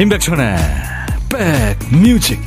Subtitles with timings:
[0.00, 0.56] 임백천의
[1.28, 2.40] 백뮤직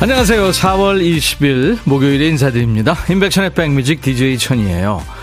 [0.00, 0.50] 안녕하세요.
[0.50, 2.94] 4월 20일 목요일에 인사드립니다.
[3.08, 5.21] 임백천의 백뮤직 DJ 천이에요.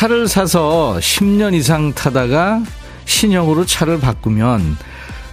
[0.00, 2.62] 차를 사서 10년 이상 타다가
[3.04, 4.78] 신형으로 차를 바꾸면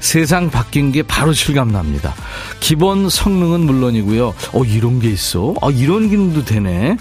[0.01, 2.13] 세상 바뀐 게 바로 실감납니다.
[2.59, 4.33] 기본 성능은 물론이고요.
[4.51, 5.53] 어, 이런 게 있어?
[5.61, 6.97] 어, 이런 기능도 되네.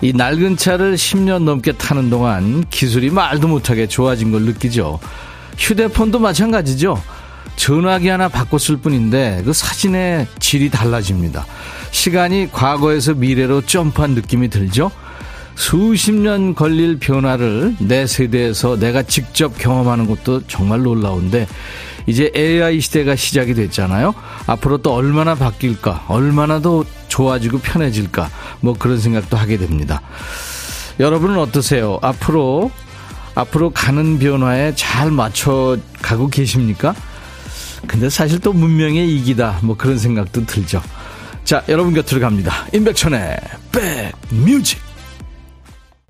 [0.00, 4.98] 이 낡은 차를 10년 넘게 타는 동안 기술이 말도 못하게 좋아진 걸 느끼죠.
[5.58, 7.00] 휴대폰도 마찬가지죠.
[7.54, 11.46] 전화기 하나 바꿨을 뿐인데 그 사진의 질이 달라집니다.
[11.92, 14.90] 시간이 과거에서 미래로 점프한 느낌이 들죠?
[15.54, 21.46] 수십 년 걸릴 변화를 내 세대에서 내가 직접 경험하는 것도 정말 놀라운데
[22.06, 24.14] 이제 AI 시대가 시작이 됐잖아요.
[24.46, 30.00] 앞으로 또 얼마나 바뀔까, 얼마나 더 좋아지고 편해질까, 뭐 그런 생각도 하게 됩니다.
[30.98, 31.98] 여러분은 어떠세요?
[32.02, 32.70] 앞으로,
[33.34, 36.94] 앞으로 가는 변화에 잘 맞춰 가고 계십니까?
[37.86, 40.82] 근데 사실 또 문명의 이기다, 뭐 그런 생각도 들죠.
[41.44, 42.66] 자, 여러분 곁으로 갑니다.
[42.72, 43.36] 임백천의
[43.72, 44.89] 백뮤직.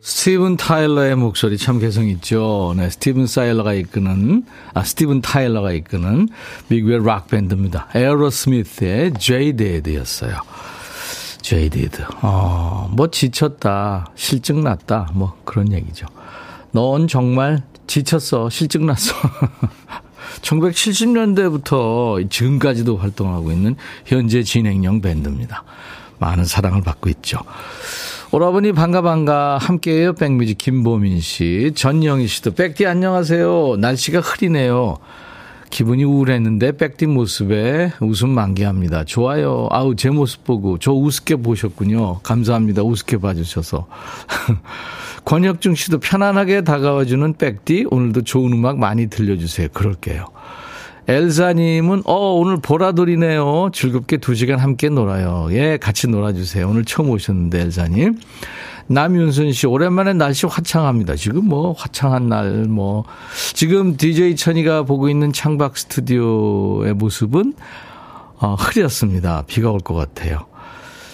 [0.02, 2.72] 스티븐 타일러의 목소리 참 개성 있죠.
[2.74, 6.28] 네, 스티븐 사일러가 이끄는, 아, 스티븐 타일러가 이끄는
[6.68, 7.88] 미국의 락 밴드입니다.
[7.94, 10.40] 에어로스미스의 Jaded였어요.
[11.42, 12.02] Jaded.
[12.22, 16.06] 어, 뭐 지쳤다, 싫증 났다, 뭐 그런 얘기죠.
[16.72, 19.14] 넌 정말 지쳤어, 싫증 났어.
[20.40, 25.64] 1970년대부터 지금까지도 활동하고 있는 현재 진행형 밴드입니다.
[26.18, 27.38] 많은 사랑을 받고 있죠.
[28.32, 29.58] 오라버니 반가 반가.
[29.58, 30.56] 함께해요 백뮤직.
[30.56, 33.76] 김보민 씨 전영희 씨도 백디 안녕하세요.
[33.78, 34.98] 날씨가 흐리네요.
[35.70, 39.04] 기분이 우울했는데 백디 모습에 웃음 만개합니다.
[39.04, 39.66] 좋아요.
[39.72, 42.20] 아우 제 모습 보고 저 우습게 보셨군요.
[42.20, 42.82] 감사합니다.
[42.82, 43.88] 우습게 봐주셔서.
[45.24, 49.68] 권혁중 씨도 편안하게 다가와주는 백디 오늘도 좋은 음악 많이 들려주세요.
[49.72, 50.26] 그럴게요
[51.08, 53.70] 엘사님은, 어, 오늘 보라돌이네요.
[53.72, 55.48] 즐겁게 두 시간 함께 놀아요.
[55.50, 56.68] 예, 같이 놀아주세요.
[56.68, 58.18] 오늘 처음 오셨는데, 엘사님.
[58.86, 61.14] 남윤순 씨, 오랜만에 날씨 화창합니다.
[61.16, 63.04] 지금 뭐, 화창한 날, 뭐.
[63.54, 67.54] 지금 DJ 천이가 보고 있는 창밖 스튜디오의 모습은,
[68.38, 69.44] 어, 흐렸습니다.
[69.46, 70.46] 비가 올 것 같아요.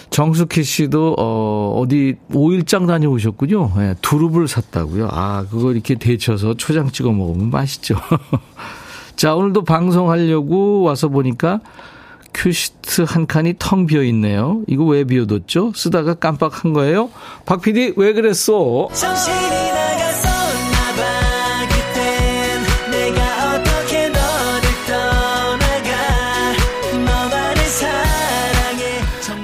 [0.09, 3.71] 정숙희 씨도, 어, 어디, 5일장 다녀오셨군요.
[3.79, 5.09] 예, 두릅을 샀다고요.
[5.11, 7.95] 아, 그거 이렇게 데쳐서 초장 찍어 먹으면 맛있죠.
[9.17, 11.59] 자, 오늘도 방송하려고 와서 보니까
[12.35, 14.61] 큐시트 한 칸이 텅 비어 있네요.
[14.67, 15.73] 이거 왜 비워뒀죠?
[15.75, 17.09] 쓰다가 깜빡한 거예요?
[17.47, 18.87] 박 PD, 왜 그랬어?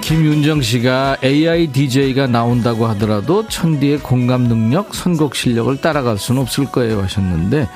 [0.02, 7.02] 김윤정 씨가 AI DJ가 나온다고 하더라도 천디의 공감 능력, 선곡 실력을 따라갈 수는 없을 거예요
[7.02, 7.68] 하셨는데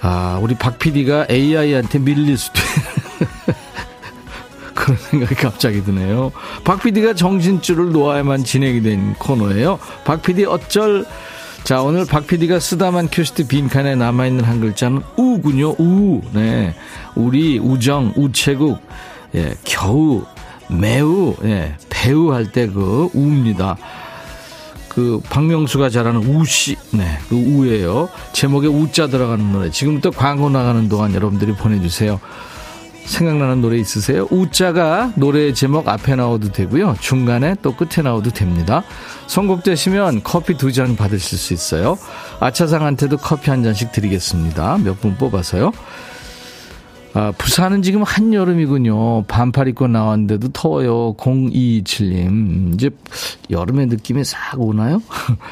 [0.00, 2.60] 아, 우리 박 PD가 AI한테 밀릴 수도
[4.74, 6.32] 그런 생각이 갑자기 드네요.
[6.64, 9.78] 박 PD가 정신줄을 놓아야만 진행이 된 코너예요.
[10.04, 11.04] 박 PD 어쩔
[11.64, 16.20] 자, 오늘 박 PD가 쓰다만 큐시트 빈칸에 남아있는 한 글자는 우군요, 우.
[16.32, 16.74] 네.
[17.16, 18.78] 우리, 우정, 우체국,
[19.34, 20.24] 예, 겨우,
[20.68, 23.76] 매우, 예, 배우 할 때 그 우입니다.
[24.96, 28.08] 그 박명수가 잘하는 우씨, 네, 그 우예요.
[28.32, 29.70] 제목에 우자 들어가는 노래.
[29.70, 32.18] 지금부터 광고 나가는 동안 여러분들이 보내주세요.
[33.04, 34.26] 생각나는 노래 있으세요?
[34.30, 36.96] 우자가 노래 제목 앞에 나와도 되고요.
[36.98, 38.82] 중간에 또 끝에 나와도 됩니다.
[39.26, 41.98] 선곡되시면 커피 두 잔 받으실 수 있어요.
[42.40, 44.78] 아차상한테도 커피 한 잔씩 드리겠습니다.
[44.78, 45.72] 몇 분 뽑아서요.
[47.16, 49.22] 아, 부산은 지금 한여름이군요.
[49.22, 51.16] 반팔 입고 나왔는데도 더워요.
[51.16, 52.74] 0227님.
[52.74, 52.90] 이제
[53.50, 55.00] 여름의 느낌이 싹 오나요?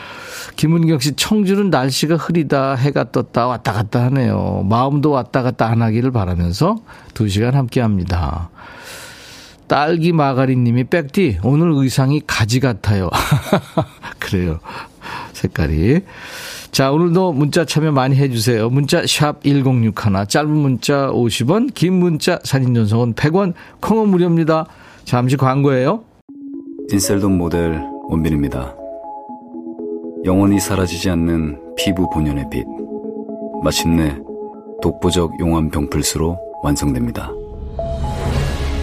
[0.56, 4.66] 김은경 씨, 청주는 날씨가 흐리다, 해가 떴다, 왔다 갔다 하네요.
[4.68, 6.76] 마음도 왔다 갔다 안 하기를 바라면서
[7.14, 8.50] 두 시간 함께 합니다.
[9.66, 13.08] 딸기 마가리 님이 백디, 오늘 의상이 가지 같아요.
[14.20, 14.60] 그래요.
[15.32, 16.02] 색깔이.
[16.74, 18.68] 자, 오늘도 문자 참여 많이 해주세요.
[18.68, 19.92] 문자 샵 1061,
[20.26, 24.66] 짧은 문자 50원, 긴 문자 사진 전송은 100원, 콩은 무료입니다.
[25.04, 26.02] 잠시 광고예요.
[26.90, 28.74] 인셀돈 모델 원빈입니다.
[30.24, 32.64] 영원히 사라지지 않는 피부 본연의 빛.
[33.62, 34.18] 마침내
[34.82, 37.30] 독보적 용암 병풀수로 완성됩니다.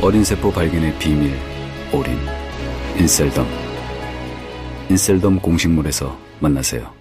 [0.02, 1.34] 어린 세포 발견의 비밀,
[1.94, 2.16] 올인,
[2.98, 3.46] 인셀덤.
[4.90, 7.01] 인셀덤 공식몰에서 만나세요.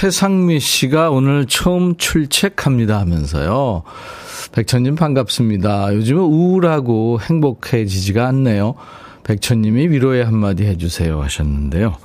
[0.00, 3.82] 최상미 씨가 오늘 처음 출첵합니다 하면서요.
[4.52, 5.94] 백천님 반갑습니다.
[5.94, 8.76] 요즘은 우울하고 행복해지지가 않네요.
[9.24, 11.98] 백천님이 위로의 한마디 해주세요 하셨는데요.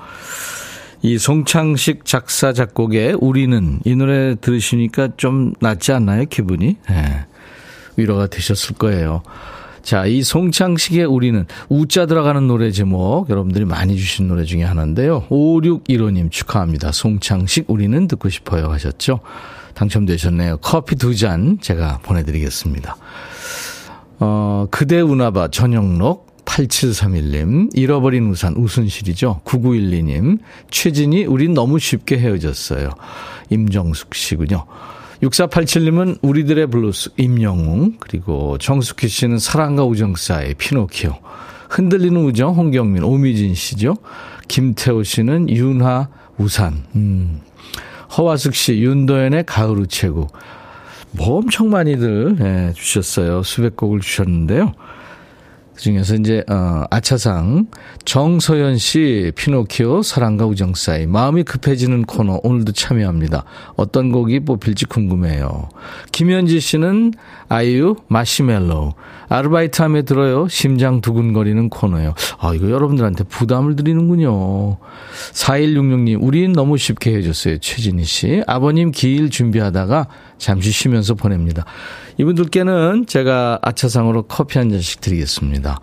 [1.03, 6.75] 이 송창식 작사 작곡의 우리는 이 노래 들으시니까 좀 낫지 않나요 기분이?
[6.89, 7.25] 네.
[7.95, 9.23] 위로가 되셨을 거예요.
[9.85, 15.27] 자, 이 송창식의 우리는 우자 들어가는 노래 제목 여러분들이 많이 주신 노래 중에 하나인데요.
[15.29, 16.91] 5615님 축하합니다.
[16.91, 19.19] 송창식 우리는 듣고 싶어요 하셨죠?
[19.75, 20.57] 당첨되셨네요.
[20.57, 22.97] 커피 두 잔 제가 보내드리겠습니다.
[24.21, 29.41] 어, 그대 우나봐 전영록 8731님, 잃어버린 우산 우순실이죠.
[29.45, 30.39] 9912님,
[30.71, 32.89] 최진희 우린 너무 쉽게 헤어졌어요.
[33.51, 34.65] 임정숙 씨군요.
[35.23, 41.13] 6487님은 우리들의 블루스 임영웅 그리고 정숙희 씨는 사랑과 우정 사이 피노키오
[41.69, 43.97] 흔들리는 우정 홍경민 오미진 씨죠.
[44.47, 47.41] 김태호 씨는 윤하 우산 음.
[48.17, 50.31] 허화숙 씨 윤도현의 가을 우체국
[51.11, 53.43] 뭐 엄청 많이들 네, 주셨어요.
[53.43, 54.73] 수백 곡을 주셨는데요.
[55.75, 57.67] 그 중에서 이제 어, 아차상
[58.05, 63.43] 정서연 씨 피노키오 사랑과 우정 사이 마음이 급해지는 코너 오늘도 참여합니다.
[63.75, 65.67] 어떤 곡이 뽑힐지 궁금해요.
[66.13, 67.13] 김현지 씨는
[67.49, 68.93] 아이유 마시멜로
[69.27, 70.47] 아르바이트 함에 들어요.
[70.47, 72.13] 심장 두근거리는 코너요.
[72.39, 74.77] 아 이거 여러분들한테 부담을 드리는군요.
[75.33, 77.57] 4166님 우린 너무 쉽게 해줬어요.
[77.57, 80.07] 최진희 씨 아버님 기일 준비하다가
[80.37, 81.65] 잠시 쉬면서 보냅니다.
[82.17, 85.79] 이분들께는 제가 아차상으로 커피 한 잔씩 드리겠습니다.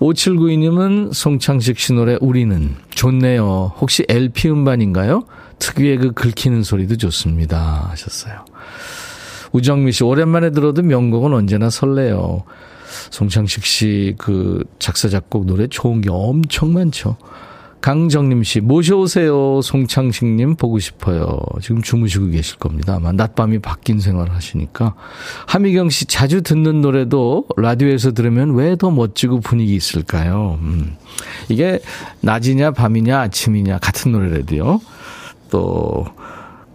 [0.00, 3.74] 5792님은 송창식 씨 노래 우리는 좋네요.
[3.78, 5.24] 혹시 LP 음반인가요?
[5.58, 7.88] 특유의 그 긁히는 소리도 좋습니다.
[7.90, 8.44] 하셨어요.
[9.52, 12.44] 우정미 씨, 오랜만에 들어도 명곡은 언제나 설레요.
[13.10, 17.16] 송창식 씨 그 작사, 작곡 노래 좋은 게 엄청 많죠.
[17.80, 19.62] 강정림 씨, 모셔오세요.
[19.62, 21.38] 송창식님 보고 싶어요.
[21.62, 22.96] 지금 주무시고 계실 겁니다.
[22.96, 24.94] 아마 낮밤이 바뀐 생활을 하시니까.
[25.46, 30.58] 하미경 씨, 자주 듣는 노래도 라디오에서 들으면 왜 더 멋지고 분위기 있을까요?
[30.62, 30.96] 음.
[31.48, 31.80] 이게
[32.20, 34.80] 낮이냐, 밤이냐, 아침이냐, 같은 노래라도요.
[35.50, 36.06] 또,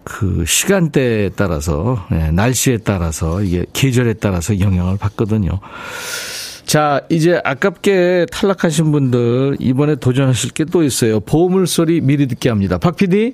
[0.04, 5.60] 그 시간대에 따라서, 네, 날씨에 따라서, 이게 계절에 따라서 영향을 받거든요.
[6.66, 11.20] 자, 이제 아깝게 탈락하신 분들 이번에 도전하실 게 또 있어요.
[11.20, 12.78] 보물 소리 미리 듣게 합니다.
[12.80, 13.34] 박 PD?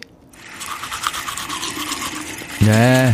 [2.66, 3.13] 네.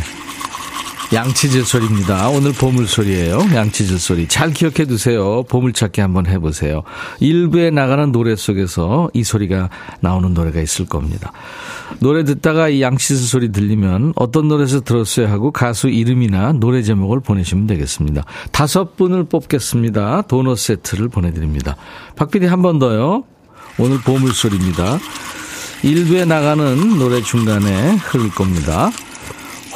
[1.13, 2.27] 양치질 소리입니다.
[2.29, 3.39] 오늘 보물 소리예요.
[3.53, 4.27] 양치질 소리.
[4.27, 5.43] 잘 기억해 두세요.
[5.43, 6.83] 보물 찾기 한번 해보세요.
[7.21, 9.69] 일부에 나가는 노래 속에서 이 소리가
[10.01, 11.31] 나오는 노래가 있을 겁니다.
[11.99, 17.67] 노래 듣다가 이 양치질 소리 들리면 어떤 노래에서 들었어요 하고 가수 이름이나 노래 제목을 보내시면
[17.67, 18.25] 되겠습니다.
[18.51, 20.23] 다섯 분을 뽑겠습니다.
[20.23, 21.77] 도넛 세트를 보내드립니다.
[22.17, 23.23] 박PD 한 번 더요.
[23.79, 24.99] 오늘 보물 소리입니다.
[25.83, 28.91] 일부에 나가는 노래 중간에 흐를 겁니다.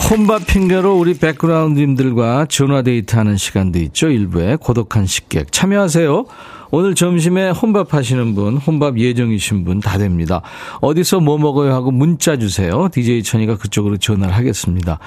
[0.10, 4.10] 혼밥 핑계로 우리 백그라운드님들과 전화 데이트하는 시간도 있죠.
[4.10, 6.26] 일부에 고독한 식객 참여하세요.
[6.72, 10.42] 오늘 점심에 혼밥 하시는 분, 혼밥 예정이신 분 다 됩니다.
[10.82, 12.88] 어디서 뭐 먹어요 하고 문자 주세요.
[12.92, 15.00] DJ 천이가 그쪽으로 전화를 하겠습니다.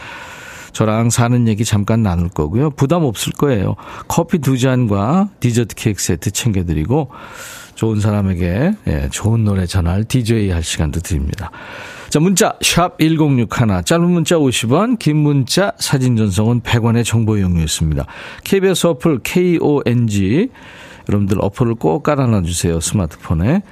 [0.75, 2.71] 저랑 사는 얘기 잠깐 나눌 거고요.
[2.71, 3.77] 부담 없을 거예요.
[4.09, 7.11] 커피 두 잔과 디저트 케이크 세트 챙겨드리고
[7.77, 11.51] 좋은 사람에게 예, 좋은 노래 전할 DJ 할 시간도 드립니다.
[12.11, 18.07] 자, 문자 샵 1061, 짧은 문자 50원, 긴 문자 사진 전송은 100원의 정보 이용료였습니다.
[18.45, 20.51] KBS 어플 KONG
[21.09, 22.81] 여러분들 어플을 꼭 깔아놔 주세요.
[22.81, 23.63] 스마트폰에.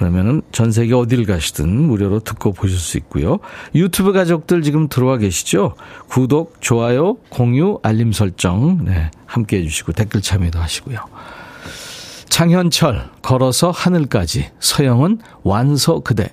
[0.00, 3.38] 그러면은 전 세계 어딜 가시든 무료로 듣고 보실 수 있고요.
[3.74, 5.74] 유튜브 가족들 지금 들어와 계시죠?
[6.08, 11.00] 구독, 좋아요, 공유, 알림 설정 네, 함께 해 주시고 댓글 참여도 하시고요.
[12.30, 16.32] 장현철 걸어서 하늘까지 서영은 완서 그대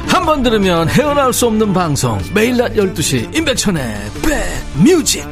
[0.11, 3.81] 한 번 들으면 헤어나올 수 없는 방송 매일 낮 12시 임백천의
[4.21, 5.25] 백뮤직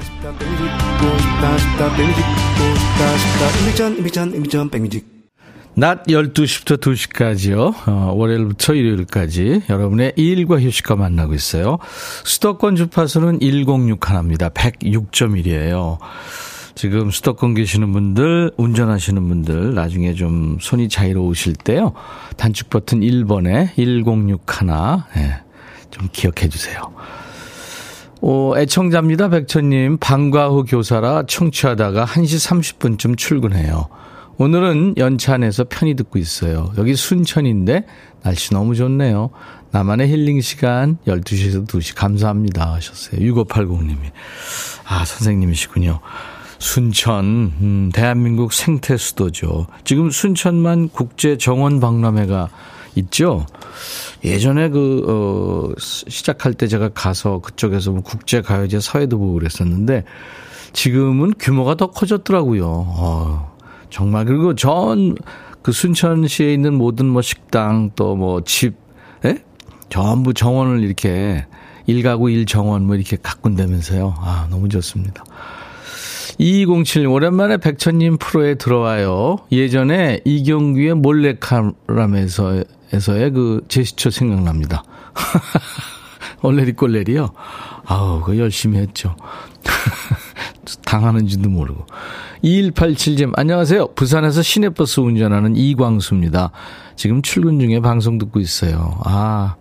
[5.75, 7.73] 낮 12시부터 2시까지요.
[7.87, 11.77] 어, 월요일부터 일요일까지 여러분의 일과 휴식과 만나고 있어요.
[12.25, 14.49] 수도권 주파수는 106 하나입니다.
[14.49, 15.97] 106.1이에요.
[16.75, 21.93] 지금 수도권 계시는 분들, 운전하시는 분들, 나중에 좀 손이 자유로우실 때요.
[22.37, 25.41] 단축 버튼 1번에 106 하나, 예,
[25.91, 26.93] 좀 기억해 주세요.
[28.21, 29.29] 어, 애청자입니다.
[29.29, 29.97] 백천님.
[29.99, 33.87] 방과 후 교사라 청취하다가 1시 30분쯤 출근해요.
[34.37, 36.71] 오늘은 연차 안에서 편히 듣고 있어요.
[36.77, 37.85] 여기 순천인데
[38.23, 39.31] 날씨 너무 좋네요.
[39.71, 43.19] 나만의 힐링 시간 12시에서 2시 감사합니다 하셨어요.
[43.19, 44.11] 6580님이.
[44.85, 45.99] 아, 선생님이시군요.
[46.59, 49.67] 순천, 음, 대한민국 생태 수도죠.
[49.83, 52.49] 지금 순천만 국제 정원 박람회가
[52.95, 53.45] 있죠.
[54.23, 60.03] 예전에 그, 어, 시작할 때 제가 가서 그쪽에서 뭐 국제 가요제 사회도 보고 그랬었는데
[60.73, 62.65] 지금은 규모가 더 커졌더라고요.
[62.67, 63.55] 어,
[63.89, 64.25] 정말.
[64.25, 65.15] 그리고 전
[65.61, 68.75] 그 순천시에 있는 모든 뭐 식당 또 뭐 집,
[69.25, 69.43] 예?
[69.89, 71.45] 전부 정원을 이렇게
[71.85, 74.15] 일가구 일정원 뭐 이렇게 가꾼다면서요.
[74.17, 75.23] 아, 너무 좋습니다.
[76.39, 79.39] 2207 오랜만에 백천님 프로에 들어와요.
[79.51, 84.83] 예전에 이경규의 몰래카람에서 에서의 그 제스처 생각납니다.
[86.41, 87.33] 얼레리 꼴레리요.
[87.85, 89.15] 아우, 그 열심히 했죠.
[90.85, 91.85] 당하는지도 모르고.
[92.43, 93.89] 2187님, 안녕하세요.
[93.95, 96.51] 부산에서 시내버스 운전하는 이광수입니다.
[96.95, 98.97] 지금 출근 중에 방송 듣고 있어요.
[99.03, 99.55] 아,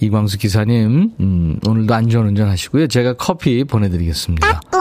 [0.00, 2.86] 이광수 기사님, 음, 오늘도 안전 운전 하시고요.
[2.86, 4.60] 제가 커피 보내드리겠습니다.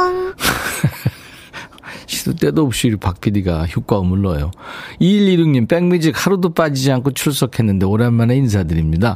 [2.12, 4.52] 시도 때도 없이 박 PD가 효과음을 넣어요.
[5.00, 9.16] 2116님, 백뮤직 하루도 빠지지 않고 출석했는데 오랜만에 인사드립니다.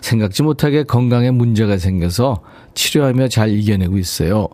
[0.00, 2.42] 생각지 못하게 건강에 문제가 생겨서
[2.74, 4.48] 치료하며 잘 이겨내고 있어요.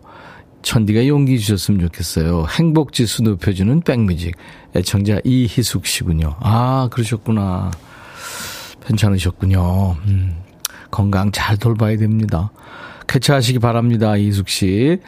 [0.61, 2.45] 천디가 용기 주셨으면 좋겠어요.
[2.57, 4.35] 행복지수 높여주는 백뮤직.
[4.75, 6.35] 애청자 이희숙 씨군요.
[6.39, 7.71] 아, 그러셨구나.
[8.87, 9.97] 괜찮으셨군요.
[10.07, 10.35] 음,
[10.89, 12.51] 건강 잘 돌봐야 됩니다.
[13.07, 14.15] 쾌차하시기 바랍니다.
[14.15, 14.99] 이희숙 씨.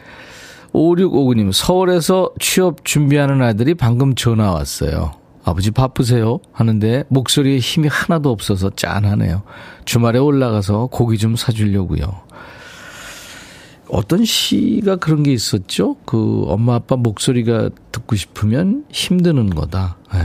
[0.76, 5.12] 5659님, 서울에서 취업 준비하는 아들이 방금 전화 왔어요.
[5.42, 6.40] 아버지 바쁘세요?
[6.52, 9.42] 하는데 목소리에 힘이 하나도 없어서 짠하네요.
[9.86, 12.04] 주말에 올라가서 고기 좀 사주려고요.
[13.88, 15.96] 어떤 시가 그런 게 있었죠?
[16.04, 19.96] 그 엄마 아빠 목소리가 듣고 싶으면 힘드는 거다.
[20.12, 20.20] 네.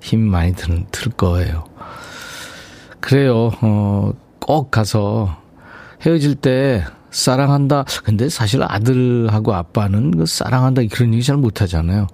[0.00, 1.64] 힘 많이 드는, 들 거예요.
[3.00, 3.50] 그래요.
[3.60, 5.36] 어, 꼭 가서
[6.02, 6.84] 헤어질 때
[7.16, 7.84] 사랑한다.
[8.04, 12.06] 근데 사실 아들하고 아빠는 그 사랑한다 그런 얘기 잘 못하잖아요.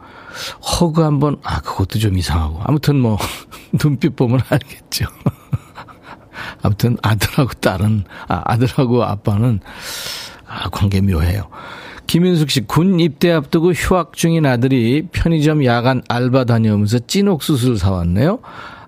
[0.63, 3.19] 허그 한번 아 그것도 좀 이상하고 아무튼 뭐
[3.83, 5.07] 눈빛 보면 알겠죠.
[6.63, 9.61] 아무튼 아들하고 딸은 아 아들하고 아빠는
[10.47, 11.49] 아 관계 묘해요.
[12.07, 18.39] 김윤숙 씨, 군 입대 앞두고 휴학 중인 아들이 편의점 야간 알바 다녀오면서 찐 옥수수를 사왔네요.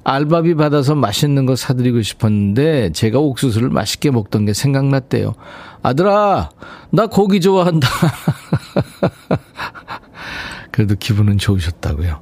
[0.04, 5.34] 알바비 받아서 맛있는 거 사드리고 싶었는데 제가 옥수수를 맛있게 먹던 게 생각났대요.
[5.82, 6.50] 아들아,
[6.90, 7.88] 나 고기 좋아한다.
[10.70, 12.20] 그래도 기분은 좋으셨다고요.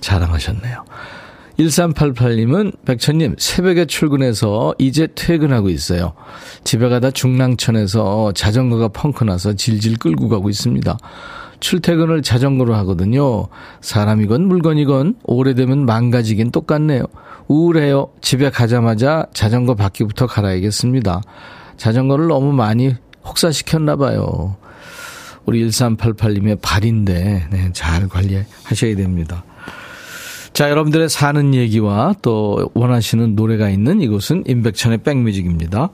[0.00, 0.84] 자랑하셨네요.
[1.58, 6.14] 1388님은 백천님 새벽에 출근해서 이제 퇴근하고 있어요.
[6.64, 10.98] 집에 가다 중랑천에서 자전거가 펑크 나서 질질 끌고 가고 있습니다.
[11.62, 13.46] 출퇴근을 자전거로 하거든요.
[13.80, 17.04] 사람이건 물건이건 오래되면 망가지긴 똑같네요.
[17.46, 18.10] 우울해요.
[18.20, 21.22] 집에 가자마자 자전거 바퀴부터 갈아야겠습니다.
[21.76, 24.56] 자전거를 너무 많이 혹사시켰나 봐요.
[25.46, 29.44] 우리 1388님의 발인데 네, 잘 관리하셔야 됩니다.
[30.52, 35.90] 자, 여러분들의 사는 얘기와 또 원하시는 노래가 있는 이곳은 임백천의 백뮤직입니다.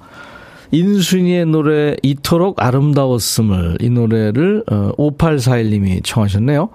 [0.70, 6.68] 인순이의 노래 이토록 아름다웠음을 이 노래를 5841님이 청하셨네요.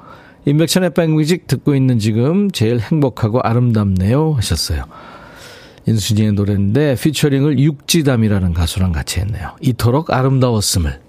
[0.45, 4.83] 임백천의 백뮤직 듣고 있는 지금 제일 행복하고 아름답네요 하셨어요.
[5.85, 9.55] 인순이의 노래인데 피처링을 육지담이라는 가수랑 같이 했네요.
[9.61, 10.99] 이토록 아름다웠음을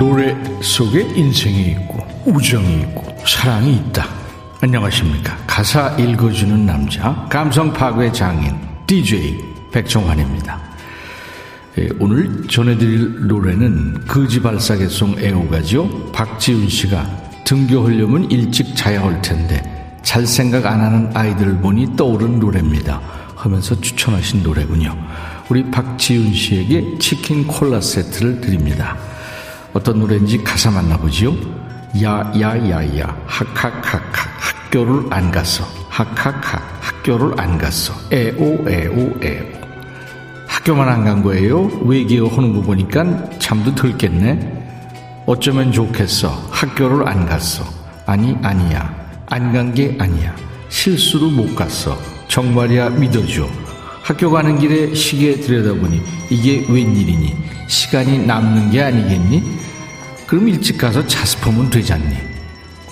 [0.00, 4.08] 노래 속에 인생이 있고 우정이 있고 사랑이 있다.
[4.62, 5.36] 안녕하십니까.
[5.46, 9.38] 가사 읽어주는 남자, 감성 파괴 장인, DJ
[9.70, 10.58] 백종환입니다.
[11.78, 16.12] 예, 오늘 전해드릴 노래는 거지발사계송 애호가죠.
[16.12, 17.06] 박지훈 씨가
[17.44, 23.02] 등교하려면 일찍 자야 할 텐데 잘 생각 안 하는 아이들을 보니 떠오른 노래입니다.
[23.36, 24.96] 하면서 추천하신 노래군요.
[25.50, 28.96] 우리 박지훈 씨에게 치킨 콜라 세트를 드립니다.
[29.72, 31.34] 어떤 노래인지 가사 만나보지요.
[32.00, 34.02] 야야야야 학학학학
[34.38, 35.64] 학교를 안 갔어.
[35.88, 37.92] 학학학 학교를 안 갔어.
[38.12, 39.60] 에오 에오 에오
[40.46, 41.64] 학교만 안 간 거예요?
[41.84, 43.04] 외계어 하는 거 보니까
[43.38, 44.58] 잠도 덜 깼네.
[45.26, 46.28] 어쩌면 좋겠어.
[46.50, 47.64] 학교를 안 갔어.
[48.06, 48.94] 아니 아니야.
[49.28, 50.34] 안 간 게 아니야.
[50.68, 51.96] 실수로 못 갔어.
[52.28, 53.48] 정말이야 믿어줘.
[54.02, 57.36] 학교 가는 길에 시계 들여다보니 이게 웬일이니?
[57.70, 59.58] 시간이 남는 게 아니겠니?
[60.26, 62.16] 그럼 일찍 가서 자습하면 되잖니.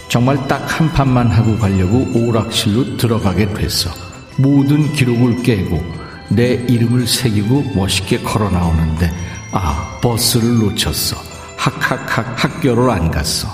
[0.08, 3.90] 정말 딱 한 판만 하고 가려고 오락실로 들어가게 됐어.
[4.36, 5.82] 모든 기록을 깨고
[6.28, 9.10] 내 이름을 새기고 멋있게 걸어 나오는데
[9.50, 11.16] 아 버스를 놓쳤어.
[11.56, 13.48] 학학학 학교를 안 갔어.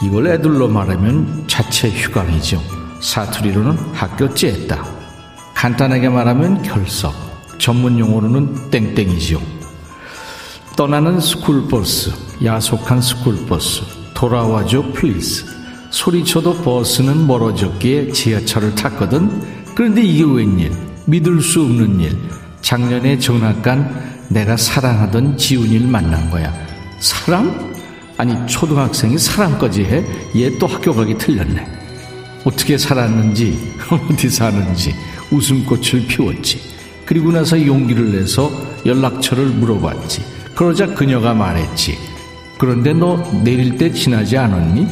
[0.00, 2.62] 이걸 애들로 말하면 자체 휴강이죠.
[3.00, 4.84] 사투리로는 학교 째했다.
[5.54, 7.12] 간단하게 말하면 결석.
[7.58, 9.40] 전문 용어로는 땡땡이죠.
[10.76, 12.10] 떠나는 스쿨버스,
[12.44, 13.82] 야속한 스쿨버스,
[14.14, 15.44] 돌아와줘 please.
[15.90, 19.30] 소리쳐도 버스는 멀어졌기에 지하철을 탔거든.
[19.76, 20.72] 그런데 이게 웬일?
[21.06, 22.18] 믿을 수 없는 일.
[22.60, 26.52] 작년에 전학 간 내가 사랑하던 지훈이를 만난 거야.
[26.98, 27.72] 사랑?
[28.16, 30.04] 아니 초등학생이 사랑까지 해?
[30.36, 31.66] 얘 또 학교 가기 틀렸네.
[32.44, 33.74] 어떻게 살았는지
[34.10, 34.92] 어디 사는지
[35.30, 36.60] 웃음꽃을 피웠지.
[37.06, 38.50] 그리고 나서 용기를 내서
[38.84, 40.22] 연락처를 물어봤지.
[40.54, 41.98] 그러자 그녀가 말했지.
[42.58, 44.86] 그런데 너 내릴 때 지나지 않았니?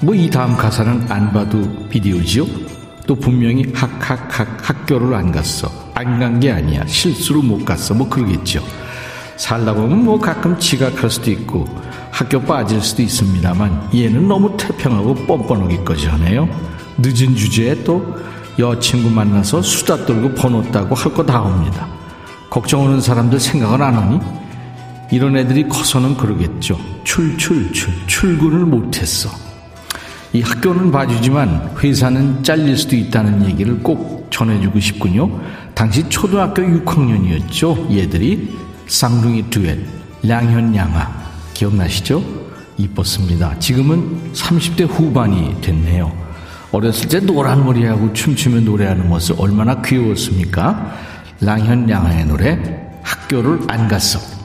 [0.00, 2.44] 뭐 이 다음 가사는 안 봐도 비디오지요?
[3.06, 5.70] 또 분명히 학학학 학교를 안 갔어.
[5.94, 6.84] 안 간 게 아니야.
[6.86, 7.94] 실수로 못 갔어.
[7.94, 8.62] 뭐 그러겠죠.
[9.36, 11.64] 살다 보면 뭐 가끔 지각할 수도 있고
[12.10, 16.48] 학교 빠질 수도 있습니다만 얘는 너무 태평하고 뻔뻔하기까지 하네요.
[16.98, 18.04] 늦은 주제에 또
[18.58, 21.86] 여친구 만나서 수다 떨고 번호 따고 할 거다 합니다.
[22.50, 24.20] 걱정 오는 사람들 생각은 안 하니?
[25.10, 26.78] 이런 애들이 커서는 그러겠죠.
[27.04, 29.30] 출출출 출근을 못했어.
[30.32, 35.40] 이 학교는 봐주지만 회사는 잘릴 수도 있다는 얘기를 꼭 전해주고 싶군요.
[35.74, 37.90] 당시 초등학교 6학년이었죠.
[37.96, 38.54] 얘들이
[38.86, 39.78] 쌍둥이 듀엣
[40.22, 42.22] 량현양아 기억나시죠?
[42.76, 43.58] 이뻤습니다.
[43.58, 46.12] 지금은 30대 후반이 됐네요.
[46.70, 50.94] 어렸을 때 노란 머리하고 춤추며 노래하는 모습 얼마나 귀여웠습니까?
[51.40, 52.58] 랑현양아의 노래
[53.02, 54.37] 학교를 안 갔어.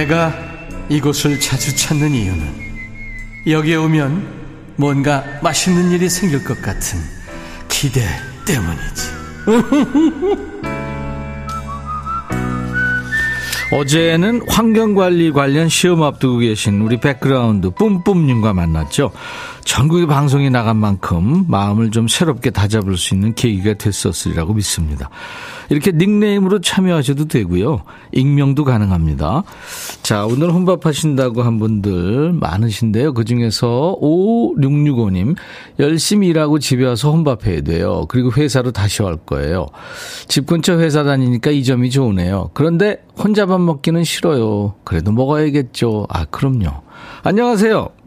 [0.00, 0.32] 내가
[0.88, 2.42] 이곳을 자주 찾는 이유는
[3.46, 4.40] 여기에 오면
[4.76, 6.98] 뭔가 맛있는 일이 생길 것 같은
[7.68, 8.00] 기대
[8.46, 9.10] 때문이지.
[13.72, 19.12] 어제는 환경관리 관련 시험 앞두고 계신 우리 백그라운드 뿜뿜님과 만났죠.
[19.64, 25.10] 전국의 방송이 나간 만큼 마음을 좀 새롭게 다잡을 수 있는 계기가 됐었으리라고 믿습니다.
[25.68, 27.82] 이렇게 닉네임으로 참여하셔도 되고요.
[28.12, 29.44] 익명도 가능합니다.
[30.02, 33.14] 자, 오늘 혼밥하신다고 한 분들 많으신데요.
[33.14, 35.36] 그 중에서 5665님,
[35.78, 38.06] 열심히 일하고 집에 와서 혼밥해야 돼요.
[38.08, 39.66] 그리고 회사로 다시 갈 거예요.
[40.26, 42.50] 집 근처 회사 다니니까 이 점이 좋으네요.
[42.52, 44.74] 그런데 혼자 밥 먹기는 싫어요.
[44.82, 46.06] 그래도 먹어야겠죠.
[46.08, 46.82] 아, 그럼요.
[47.22, 47.99] 안녕하세요.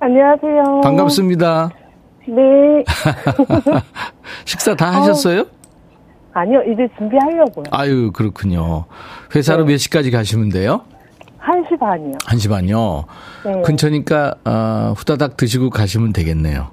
[0.00, 0.80] 안녕하세요.
[0.82, 1.70] 반갑습니다.
[2.26, 2.84] 네.
[4.46, 5.44] 식사 다 하셨어요?
[6.32, 7.64] 아니요, 이제 준비하려고요.
[7.70, 8.86] 아유, 그렇군요.
[9.34, 9.72] 회사로 네.
[9.72, 10.82] 몇 시까지 가시면 돼요?
[11.42, 12.12] 1시 반이요.
[12.18, 13.04] 1시 반이요.
[13.44, 13.62] 네.
[13.62, 16.68] 근처니까 어, 후다닥 드시고 가시면 되겠네요.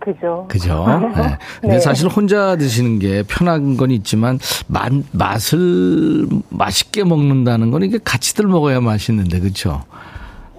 [0.00, 0.46] 그죠.
[0.48, 0.84] 그죠?
[1.16, 1.38] 네.
[1.60, 1.80] 근데 네.
[1.80, 8.80] 사실 혼자 드시는 게 편한 건 있지만 맛, 맛을 맛있게 먹는다는 건 이게 같이들 먹어야
[8.80, 9.82] 맛있는데 그렇죠?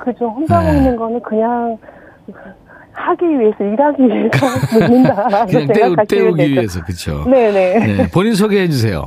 [0.04, 0.28] 그죠.
[0.30, 0.74] 혼자 네.
[0.74, 1.78] 먹는 거는 그냥
[2.94, 4.46] 하기 위해서, 일하기 위해서
[4.80, 5.46] 먹는다.
[5.46, 7.24] 그냥 때우, 때우기 위해서 그렇죠?
[7.30, 7.80] 네네.
[7.86, 9.06] 네, 본인 소개해 주세요.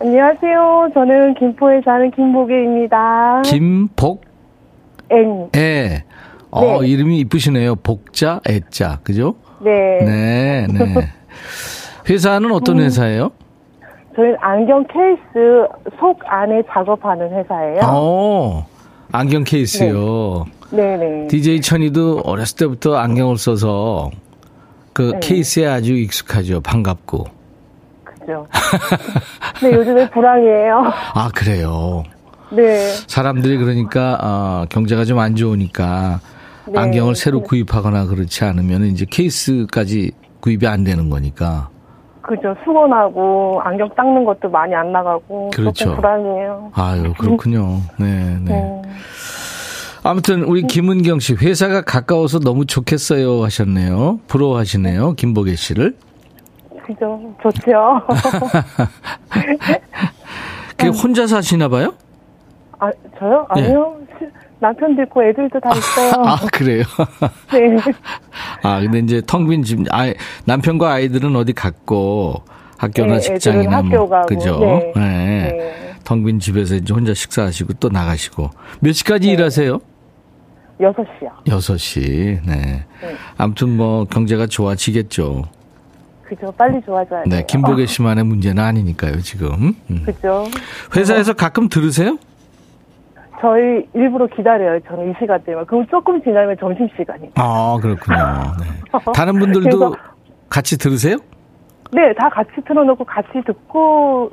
[0.00, 0.90] 안녕하세요.
[0.94, 3.42] 저는 김포에 사는 김복애입니다.
[3.44, 4.22] 김복
[5.10, 5.48] 앵.
[5.56, 6.02] 애.
[6.50, 6.88] 어, 네.
[6.88, 7.76] 이름이 이쁘시네요.
[7.76, 9.00] 복자, 애자.
[9.04, 9.34] 그죠?
[9.60, 9.98] 네.
[10.04, 10.94] 네, 네.
[12.08, 12.84] 회사는 어떤 음.
[12.84, 13.30] 회사예요?
[14.16, 15.66] 저희는 안경 케이스
[15.98, 17.80] 속 안에 작업하는 회사예요.
[17.84, 18.66] 어,
[19.12, 20.46] 안경 케이스요.
[20.70, 21.28] 네네.
[21.28, 24.10] DJ 천이도 어렸을 때부터 안경을 써서
[24.92, 25.20] 그 네.
[25.20, 26.60] 케이스에 아주 익숙하죠.
[26.62, 27.26] 반갑고.
[28.04, 28.46] 그죠.
[29.60, 30.82] 근데 요즘에 불황이에요.
[31.14, 32.04] 아, 그래요.
[32.50, 32.86] 네.
[33.06, 36.20] 사람들이 그러니까 어, 경제가 좀 안 좋으니까
[36.68, 36.78] 네.
[36.78, 41.68] 안경을 새로 구입하거나 그렇지 않으면 이제 케이스까지 구입이 안 되는 거니까.
[42.22, 42.54] 그죠.
[42.64, 45.50] 수건하고 안경 닦는 것도 많이 안 나가고.
[45.50, 45.94] 그렇죠.
[45.96, 46.70] 불황이에요.
[46.74, 47.78] 아유, 그렇군요.
[47.98, 48.52] 네, 네.
[48.52, 48.82] 네.
[50.04, 54.20] 아무튼 우리 김은경 씨 회사가 가까워서 너무 좋겠어요 하셨네요.
[54.28, 55.14] 부러워하시네요.
[55.14, 55.96] 김보계 씨를.
[56.86, 57.20] 그죠.
[57.42, 58.00] 좋죠.
[60.76, 61.94] 그게 혼자 사시나 봐요?
[62.80, 63.46] 아, 저요?
[63.48, 63.96] 아니요.
[64.18, 64.26] 시-
[64.62, 66.12] 남편도 있고 애들도 다 있어요.
[66.24, 66.84] 아, 그래요?
[67.52, 67.76] 네.
[68.62, 70.12] 아, 근데 이제 텅 빈 집, 아,
[70.44, 72.42] 남편과 아이들은 어디 갔고,
[72.78, 74.58] 학교나 네, 직장이나 뭐, 학교 가고, 그죠?
[74.60, 74.92] 네.
[74.94, 75.02] 네.
[75.02, 75.94] 네.
[76.04, 78.50] 텅빈 집에서 이제 혼자 식사하시고 또 나가시고.
[78.80, 79.32] 몇 시까지 네.
[79.34, 79.78] 일하세요?
[80.80, 81.44] 6시요.
[81.46, 82.40] 6시.
[82.46, 82.84] 네.
[83.36, 85.44] 아무튼 뭐 경제가 좋아지겠죠.
[86.24, 86.52] 그죠.
[86.56, 87.36] 빨리 좋아져야 돼요.
[87.36, 87.44] 네.
[87.46, 89.74] 김보계 씨만의 문제는 아니니까요, 지금.
[89.90, 90.02] 음.
[90.04, 90.44] 그죠.
[90.96, 92.16] 회사에서 가끔 들으세요?
[93.42, 94.78] 저희 일부러 기다려요.
[94.88, 95.66] 저는 이 시간대만.
[95.66, 97.32] 그럼 조금 지나면 점심 시간이에요.
[97.34, 98.16] 아, 그렇군요.
[98.60, 98.66] 네.
[99.14, 99.94] 다른 분들도
[100.48, 101.16] 같이 들으세요?
[101.92, 104.30] 네, 다 같이 틀어놓고 같이 듣고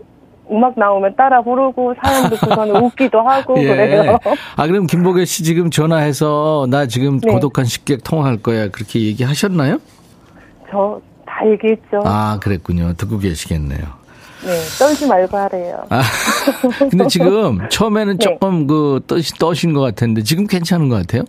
[0.51, 4.17] 음악 나오면 따라 부르고 사연 듣고서는 웃기도 하고 그래요.
[4.55, 7.31] 아, 그럼 김보계 씨 지금 전화해서 나 지금 네.
[7.31, 8.69] 고독한 식객 통화할 거야.
[8.69, 9.79] 그렇게 얘기하셨나요?
[10.71, 11.01] 저
[11.39, 12.01] 다 얘기했죠.
[12.03, 12.93] 아, 그랬군요.
[12.93, 13.98] 듣고 계시겠네요.
[14.45, 15.83] 네, 떨지 말고 하래요.
[15.89, 16.01] 아,
[16.89, 18.23] 근데 지금 처음에는 네.
[18.23, 21.23] 조금 그 떠시, 떠신 것 같았는데 지금 괜찮은 것 같아요?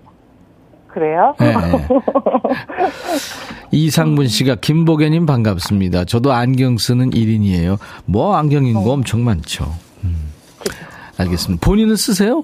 [0.88, 1.34] 그래요?
[1.38, 1.52] 네.
[3.72, 6.04] 이상문 씨가 김보계님 반갑습니다.
[6.04, 7.78] 저도 안경 쓰는 1인이에요.
[8.06, 9.72] 뭐 안경 인 거 엄청 많죠.
[10.04, 10.30] 음.
[11.18, 11.64] 알겠습니다.
[11.64, 12.42] 본인은 쓰세요?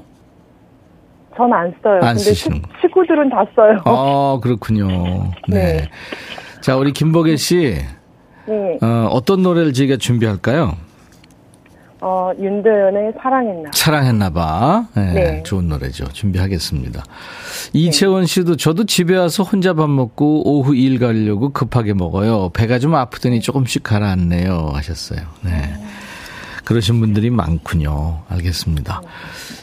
[1.37, 1.97] 전 안 써요.
[1.97, 3.81] 안 근데 쓰시는 식- 식구들은 다 써요.
[3.85, 5.33] 아, 그렇군요.
[5.49, 5.77] 네.
[5.77, 5.91] 네.
[6.61, 7.77] 자, 우리 김보계 씨,
[8.49, 8.79] 네.
[8.81, 10.77] 어, 어떤 노래를 저희가 준비할까요?
[12.01, 13.71] 어, 윤도현의 사랑했나.
[13.73, 14.87] 사랑했나봐.
[14.95, 15.43] 네, 네.
[15.45, 16.05] 좋은 노래죠.
[16.13, 17.03] 준비하겠습니다.
[17.73, 22.51] 이채원 씨도 저도 집에 와서 혼자 밥 먹고 오후 일 가려고 급하게 먹어요.
[22.51, 24.71] 배가 좀 아프더니 조금씩 가라앉네요.
[24.75, 25.21] 하셨어요.
[25.43, 25.75] 네.
[26.65, 28.21] 그러신 분들이 많군요.
[28.29, 29.01] 알겠습니다.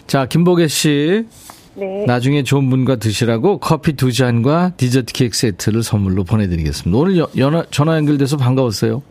[0.07, 1.27] 자, 김보계 씨.
[1.75, 2.05] 네.
[2.05, 6.97] 나중에 좋은 분과 드시라고 커피 두 잔과 디저트 케이크 세트를 선물로 보내드리겠습니다.
[6.97, 9.01] 오늘 여- 연하- 전화 연결돼서 반가웠어요.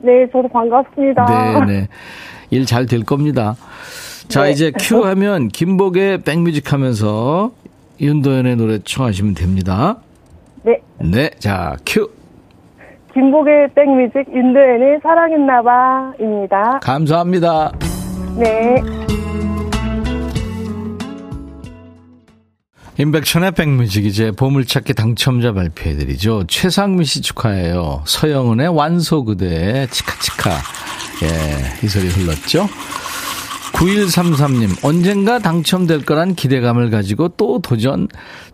[0.00, 1.64] 네, 저도 반갑습니다.
[1.66, 1.88] 네 네.
[2.50, 3.56] 일 잘 될 겁니다.
[4.28, 4.52] 자, 네.
[4.52, 7.50] 이제 큐 하면 김복의 백뮤직 하면서
[8.00, 9.98] 윤도현의 노래 청하시면 됩니다.
[10.62, 10.80] 네.
[11.00, 11.30] 네.
[11.38, 12.08] 자, 큐.
[13.12, 16.78] 김복의 백뮤직 윤도현의 사랑했나봐입니다.
[16.80, 17.72] 감사합니다.
[18.38, 18.76] 네.
[23.00, 26.44] 임백천의 백뮤직 이제 보물찾기 당첨자 발표해드리죠.
[26.48, 28.02] 최상미 씨 축하해요.
[28.04, 30.50] 서영은의 완소 그대 치카치카.
[31.22, 32.68] 예, 이 소리 흘렀죠.
[33.72, 38.08] 9133님, 언젠가 당첨될 거란 기대감을 가지고 또 도전.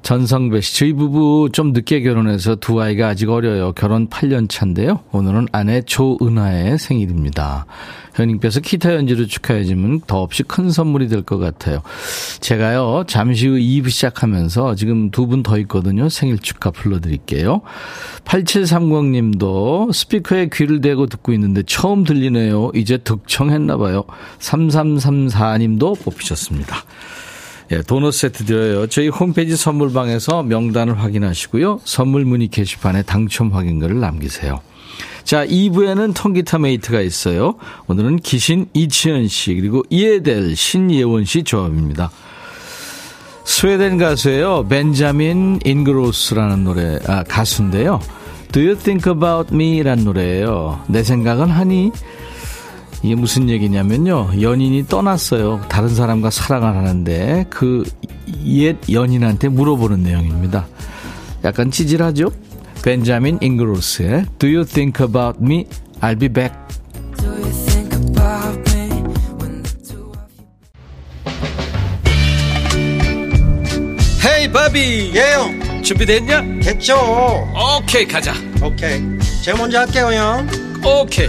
[0.05, 3.73] 전성배 씨, 저희 부부 좀 늦게 결혼해서 두 아이가 아직 어려요.
[3.73, 5.01] 결혼 8년 차인데요.
[5.13, 7.65] 오늘은 아내 조은하의 생일입니다.
[8.13, 11.81] 현인께서 기타 연주를 축하해주면 더없이 큰 선물이 될 것 같아요.
[12.41, 16.11] 제가요, 잠시 후 2부 시작하면서 지금 두 분 더 있거든요.
[16.11, 17.63] 생일 축하 불러드릴게요.
[18.27, 22.73] 8730님도 스피커에 귀를 대고 듣고 있는데 처음 들리네요.
[22.75, 24.05] 이제 득청했나봐요.
[24.39, 26.77] 3334님도 뽑히셨습니다.
[27.73, 28.87] 예, 도넛 세트 드려요.
[28.87, 31.81] 저희 홈페이지 선물방에서 명단을 확인하시고요.
[31.85, 34.61] 선물 문의 게시판에 당첨 확인글을 남기세요.
[35.25, 37.55] 자, 2부에는 통기타 메이트가 있어요.
[37.87, 42.11] 오늘은 기신 이치현 씨, 그리고 이해될 신예원 씨 조합입니다.
[43.45, 44.67] 스웨덴 가수예요.
[44.69, 48.01] 벤자민 인그로스라는 노래, 아, 가수인데요.
[48.53, 49.83] Do you think about me?
[49.83, 50.85] 란 노래예요.
[50.89, 51.91] 내 생각은 하니?
[53.05, 54.31] 이게 무슨 얘기냐면요.
[54.41, 55.61] 연인이 떠났어요.
[55.69, 57.85] 다른 사람과 사랑을 하는데 그
[58.47, 60.67] 옛 연인한테 물어보는 내용입니다.
[61.45, 62.31] 약간 찌질하죠?
[62.83, 65.67] 벤자민 잉그로스의 Do you think about me?
[66.01, 66.55] I'll be back.
[74.25, 76.43] 헤이 바비 예요 준비됐냐?
[76.63, 76.97] 됐죠
[77.79, 79.01] 오케이 가자 오케이
[79.43, 80.49] 제가 먼저 할게요 형
[80.85, 81.29] 오케이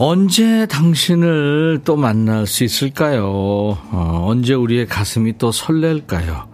[0.00, 3.26] 언제 당신을 또 만날 수 있을까요?
[3.26, 6.46] 어, 언제 우리의 가슴이 또 설렐까요?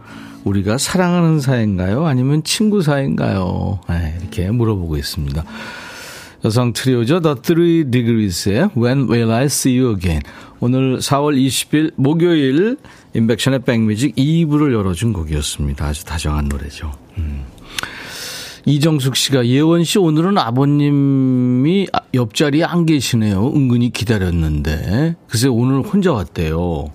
[0.44, 2.06] 우리가 사랑하는 사이인가요?
[2.06, 3.80] 아니면 친구 사이인가요?
[3.90, 5.44] 네, 이렇게 물어보고 있습니다.
[6.46, 7.20] 여성 트리오죠.
[7.20, 10.22] The Three Degrees의 When Will I See You Again.
[10.60, 12.78] 오늘 4월 20일 목요일
[13.14, 15.84] 인백션의 백뮤직 2부를 열어준 곡이었습니다.
[15.84, 16.92] 아주 다정한 노래죠.
[17.18, 17.44] 음.
[18.66, 23.48] 이정숙 씨가 예원 씨 오늘은 아버님이 옆자리에 안 계시네요.
[23.54, 25.16] 은근히 기다렸는데.
[25.28, 26.90] 글쎄 오늘 혼자 왔대요.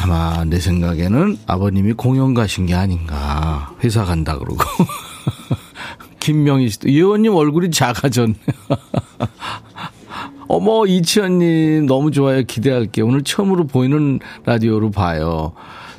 [0.00, 3.72] 아마 내 생각에는 아버님이 공연 가신 게 아닌가.
[3.82, 4.58] 회사 간다 그러고.
[6.20, 8.34] 김명희 씨도 예원님 얼굴이 작아졌네.
[10.48, 12.42] 어머 이치현님 너무 좋아요.
[12.42, 13.06] 기대할게요.
[13.06, 15.52] 오늘 처음으로 보이는 라디오로 봐요.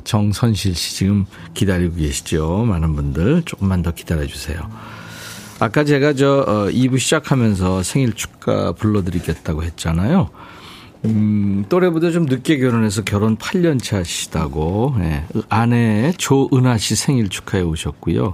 [0.04, 2.64] 정선실 씨 지금 기다리고 계시죠.
[2.64, 4.60] 많은 분들 조금만 더 기다려 주세요.
[5.58, 10.30] 아까 제가 저 어, 2부 시작하면서 생일 축가 불러드리겠다고 했잖아요.
[11.06, 15.24] 음, 또래보다 좀 늦게 결혼해서 결혼 8년 차시다고 네.
[15.48, 18.32] 아내 조은하 씨 생일 축하해 오셨고요.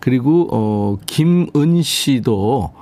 [0.00, 2.72] 그리고 어 김은 씨도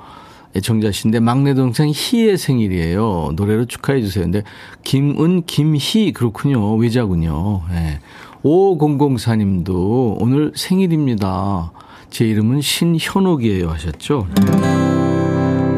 [0.57, 3.33] 애청자신데 막내 동생 희의 생일이에요.
[3.37, 4.25] 노래로 축하해 주세요.
[4.25, 4.43] 근데
[4.85, 6.77] 김은 김희 그렇군요.
[6.77, 7.63] 외자군요.
[7.71, 8.01] 네.
[8.45, 11.73] 5004님도 오늘 생일입니다.
[12.11, 14.27] 제 이름은 신현옥이에요 하셨죠.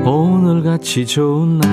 [0.05, 1.71] 오늘같이 좋은 날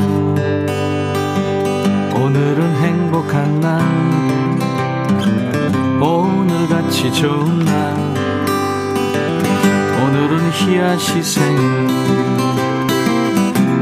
[2.15, 3.81] 오늘은 행복한 날
[6.01, 7.95] 오늘같이 좋은 날
[10.03, 12.00] 오늘은 희아시 생일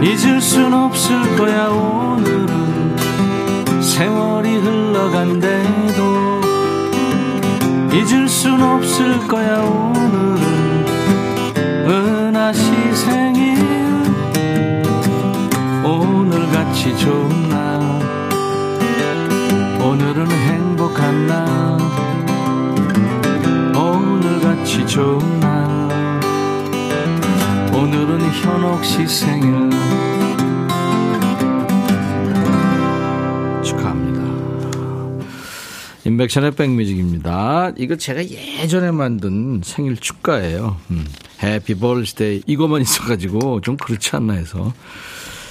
[0.01, 2.95] 잊을 순 없을 거야 오늘은.
[3.81, 6.41] 세월이 흘러간대도
[7.93, 10.39] 잊을 순 없을 거야 오늘은.
[11.89, 12.61] 은하시
[12.93, 13.57] 생일
[15.83, 17.59] 오늘같이 좋은 날.
[19.81, 21.77] 오늘은 행복한 날.
[23.75, 25.58] 오늘같이 좋은 날
[28.31, 29.69] 현옥 씨 생일
[33.63, 34.19] 축하합니다.
[36.05, 37.73] 인백션의 백뮤직입니다.
[37.77, 40.77] 이거 제가 예전에 만든 생일 축가예요.
[40.91, 41.05] 음,
[41.43, 44.73] 해피 벌스데이 이거만 있어가지고 좀 그렇지 않나 해서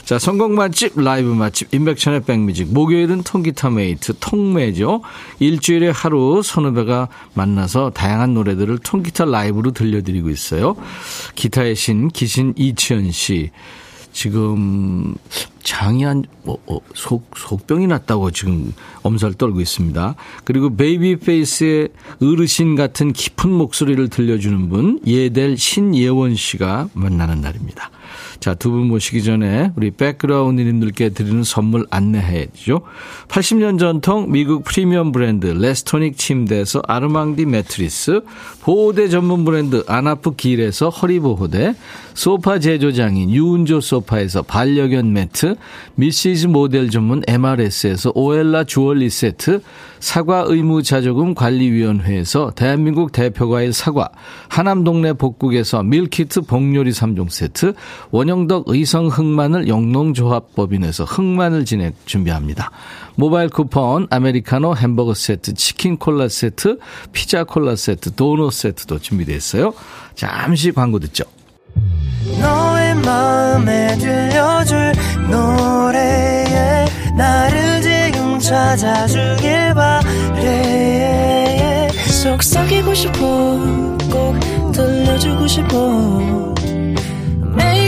[0.08, 2.72] 자, 성공 맛집, 라이브 맛집, 임백천의 백뮤직.
[2.72, 5.02] 목요일은 통기타 메이트, 통매죠.
[5.38, 10.76] 일주일에 하루 선후배가 만나서 다양한 노래들을 통기타 라이브로 들려드리고 있어요.
[11.34, 13.50] 기타의 신, 기신 이치현 씨.
[14.10, 15.14] 지금
[15.62, 20.14] 장이 한, 뭐, 어, 속, 속병이 났다고 지금 엄살 떨고 있습니다.
[20.44, 21.90] 그리고 baby face의
[22.22, 27.90] 어르신 같은 깊은 목소리를 들려주는 분, 예델 신예원 씨가 만나는 날입니다.
[28.40, 32.82] 자, 두 분 모시기 전에 우리 백그라운드님들께 드리는 선물 안내해야죠.
[33.26, 38.20] 80년 전통 미국 프리미엄 브랜드 레스토닉 침대에서 아르망디 매트리스,
[38.62, 41.74] 보호대 전문 브랜드 아나프 길에서 허리보호대,
[42.14, 45.56] 소파 제조장인 유운조 소파에서 반려견 매트,
[45.96, 49.62] 미시즈 모델 전문 MRS에서 오엘라 주얼리 세트,
[49.98, 54.10] 사과 의무 자조금 관리위원회에서 대한민국 대표과일 사과,
[54.48, 57.74] 하남 동네 복국에서 밀키트 복요리 3종 세트,
[58.12, 62.70] 원 영덕 의성 흑마늘 영농조합법인에서 흑마늘 진액 준비합니다.
[63.16, 66.78] 모바일 쿠폰, 아메리카노 햄버거 세트, 치킨 콜라 세트,
[67.12, 69.74] 피자 콜라 세트, 도넛 세트도 준비되어 있어요.
[70.14, 71.24] 잠시 광고 듣죠.
[72.40, 74.92] 너의 마음에 들려줄
[75.30, 76.86] 노래에
[77.16, 81.18] 나를 지금 찾아주길 바래
[82.22, 83.18] 속삭이고 싶어
[84.10, 86.54] 꼭 들려주고 싶어
[87.56, 87.87] 매우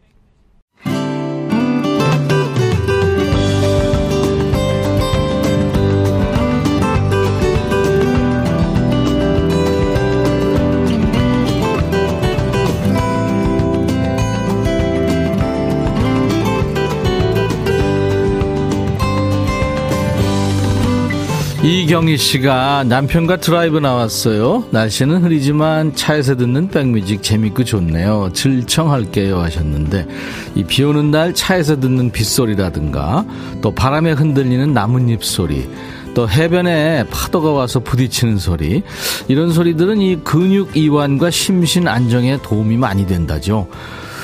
[21.63, 24.65] 이경희 씨가 남편과 드라이브 나왔어요.
[24.71, 28.31] 날씨는 흐리지만 차에서 듣는 백뮤직 재밌고 좋네요.
[28.33, 30.07] 길청할게요 하셨는데
[30.55, 33.25] 이 비 오는 날 차에서 듣는 빗소리라든가
[33.61, 35.69] 또 바람에 흔들리는 나뭇잎 소리
[36.15, 38.81] 또 해변에 파도가 와서 부딪히는 소리
[39.27, 43.67] 이런 소리들은 이 근육 이완과 심신 안정에 도움이 많이 된다죠.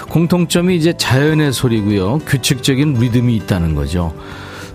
[0.10, 2.18] 공통점이 이제 자연의 소리고요.
[2.26, 4.12] 규칙적인 리듬이 있다는 거죠.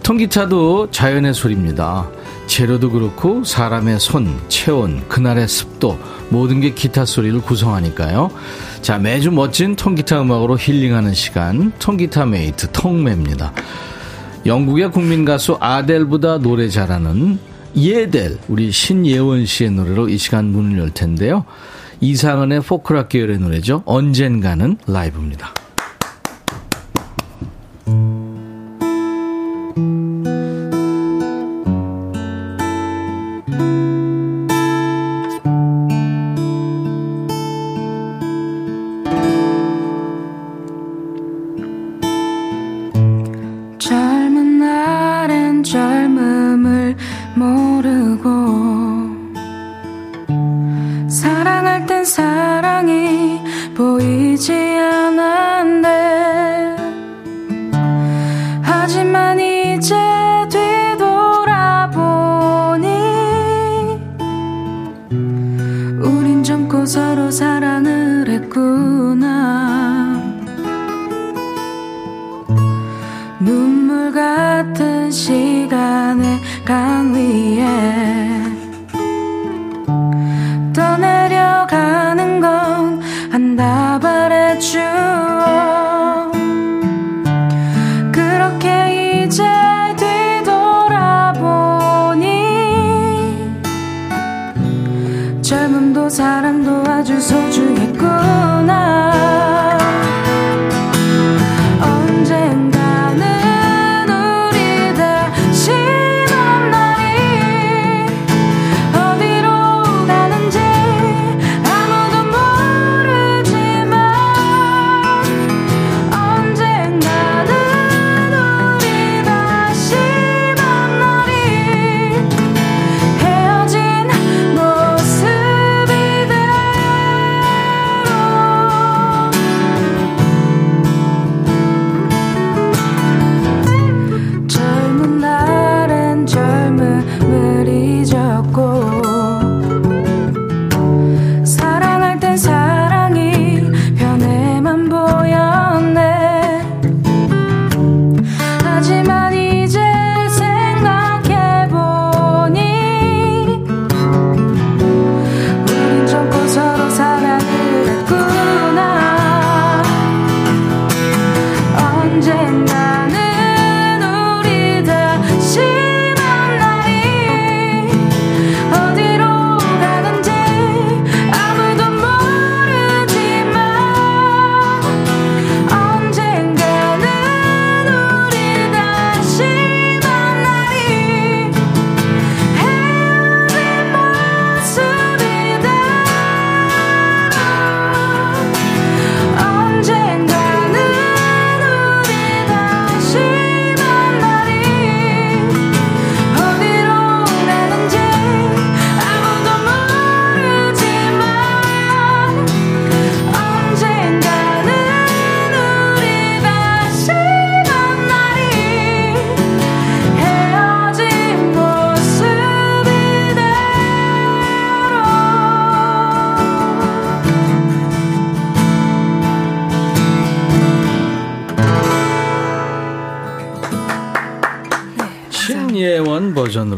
[0.04, 2.08] 통기타도 자연의 소리입니다.
[2.52, 8.30] 재료도 그렇고 사람의 손, 체온, 그날의 습도 모든 게 기타 소리를 구성하니까요.
[8.82, 13.54] 자, 매주 멋진 통기타 음악으로 힐링하는 시간 통기타 메이트 통매입니다.
[14.44, 17.38] 영국의 국민 가수 아델보다 노래 잘하는
[17.74, 21.46] 예델 우리 신예원 씨의 노래로 이 시간 문을 열 텐데요.
[22.02, 23.82] 이상은의 포크락 계열의 노래죠.
[23.86, 25.54] 언젠가는 라이브입니다.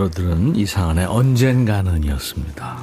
[0.05, 2.77] 버전으로 들은 이상한의 언젠가는이었습니다.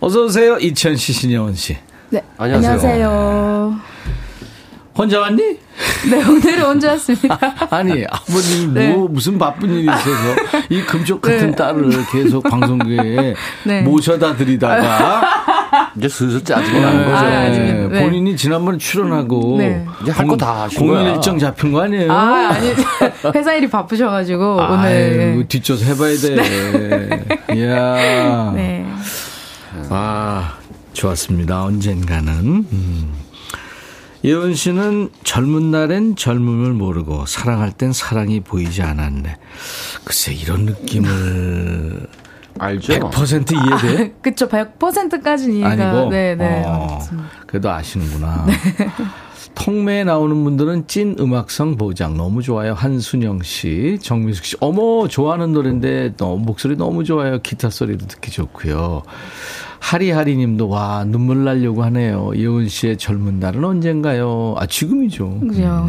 [0.00, 1.76] 어서 오세요 이천 씨 신예원 씨.
[2.08, 2.22] 네.
[2.38, 2.70] 안녕하세요.
[2.72, 3.80] 안녕하세요.
[4.96, 5.42] 혼자 왔니?
[6.10, 7.38] 네, 오늘은 혼자 왔습니다.
[7.70, 8.92] 아니 아버님 네.
[8.92, 10.36] 뭐 무슨 바쁜 일이 있어서
[10.68, 11.56] 이 금쪽 같은 네.
[11.56, 13.34] 딸을 계속 방송국에
[13.64, 13.82] 네.
[13.82, 15.39] 모셔다 드리다가
[16.00, 17.16] 이제 슬슬 짜증이 네, 나는 거죠.
[17.16, 17.88] 아, 아닙니다.
[17.88, 18.02] 네.
[18.02, 19.86] 본인이 지난번에 출연하고 네.
[20.02, 21.14] 이제 할 거 다 하신 공연 거야.
[21.14, 22.10] 일정 잡힌 거 아니에요?
[22.10, 22.72] 아, 아니,
[23.36, 24.78] 회사 일이 바쁘셔가지고, 오늘.
[24.78, 27.24] 아유, 뒷조사 해봐야 돼.
[27.54, 28.52] 이야.
[28.54, 28.86] 네.
[29.90, 30.54] 아,
[30.94, 31.64] 좋았습니다.
[31.64, 32.34] 언젠가는.
[32.72, 33.14] 음.
[34.22, 39.36] 예원 씨는 젊은 날엔 젊음을 모르고 사랑할 땐 사랑이 보이지 않았네.
[40.04, 42.06] 글쎄 이런 느낌을
[42.60, 42.92] 알죠?
[43.10, 44.12] 100% 이해돼?
[44.22, 45.70] 그쵸, 100%까지는 이해가.
[45.90, 46.10] 아니고.
[46.10, 46.62] 네, 네.
[46.66, 46.98] 어.
[47.46, 48.46] 그래도 아시는구나.
[49.54, 52.72] 통매에 나오는 분들은 찐 음악성 보장 너무 좋아요.
[52.72, 54.56] 한순영 씨, 정민숙 씨.
[54.60, 57.40] 어머 좋아하는 노래인데 너무 목소리 너무 좋아요.
[57.42, 59.02] 기타 소리도 듣기 좋고요.
[59.80, 62.32] 하리하리 님도 와 눈물 나려고 하네요.
[62.36, 64.54] 예원 씨의 젊은 날은 언젠가요?
[64.58, 65.40] 아 지금이죠.
[65.40, 65.86] 그죠.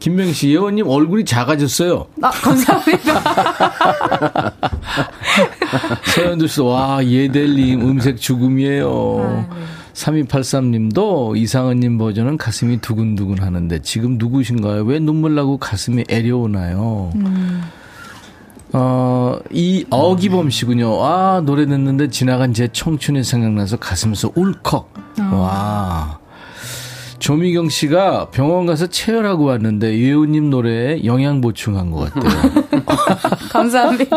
[0.00, 2.06] 김명 씨, 예원 님 얼굴이 작아졌어요.
[2.20, 3.22] 아, 감사합니다.
[6.14, 9.46] 서현두 씨, 와 예델님 음색 죽음이에요.
[9.50, 9.64] 아, 네.
[9.94, 14.84] 3283님도 이상은님 버전은 가슴이 두근두근 하는데 지금 누구신가요?
[14.84, 17.12] 왜 눈물 나고 가슴이 애려오나요?
[17.14, 17.62] 음.
[18.74, 21.04] 어, 이 어기범 씨군요.
[21.04, 24.94] 아, 노래 듣는데 지나간 제 청춘이 생각나서 가슴에서 울컥.
[25.20, 25.36] 어.
[25.36, 26.21] 와.
[27.26, 32.82] 조미경 씨가 병원 가서 체열하고 왔는데 예우님 노래에 영양 보충한 것 같아요.
[33.48, 34.16] 감사합니다.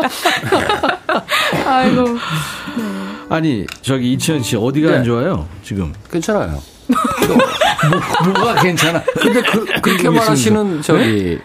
[1.64, 2.04] 아이고.
[3.28, 4.96] 아니, 저기 이치현 씨 어디가 네.
[4.96, 5.46] 안 좋아요?
[5.62, 5.92] 지금.
[6.10, 6.60] 괜찮아요.
[6.88, 9.00] 뭐, 뭐가 괜찮아?
[9.20, 11.38] 근데 그, 그렇게 말하시는 저기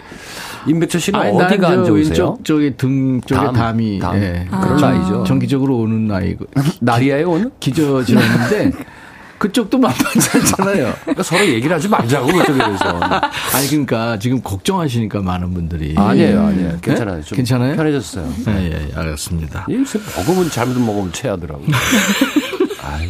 [0.65, 1.27] 임백철 씨는 네?
[1.27, 2.09] 아니, 난 어디가 저안 좋으세요?
[2.09, 4.15] 왼쪽 쪽에 등 쪽에 담, 담이 담.
[4.17, 4.47] 예.
[4.49, 5.23] 그런 정- 나이죠.
[5.25, 6.45] 정기적으로 오는 나이고
[6.81, 7.51] 날이에요 오늘?
[7.59, 8.71] 기저질렀는데
[9.41, 10.93] 그쪽도 만만치 않잖아요.
[11.01, 12.99] 그러니까 서로 얘기를 하지 말자고 그쪽에 대해서.
[13.55, 16.69] 아니 그러니까 지금 걱정하시니까 많은 분들이 아니에요, 아니에요.
[16.73, 16.77] 네?
[16.79, 17.23] 괜찮아요.
[17.23, 17.75] 좀 괜찮아요?
[17.75, 18.31] 편해졌어요.
[18.49, 19.65] 예, 예, 예, 알겠습니다.
[19.67, 21.63] 이 요새 먹으면 잘못 먹으면 체하더라고.
[22.83, 23.09] 아이,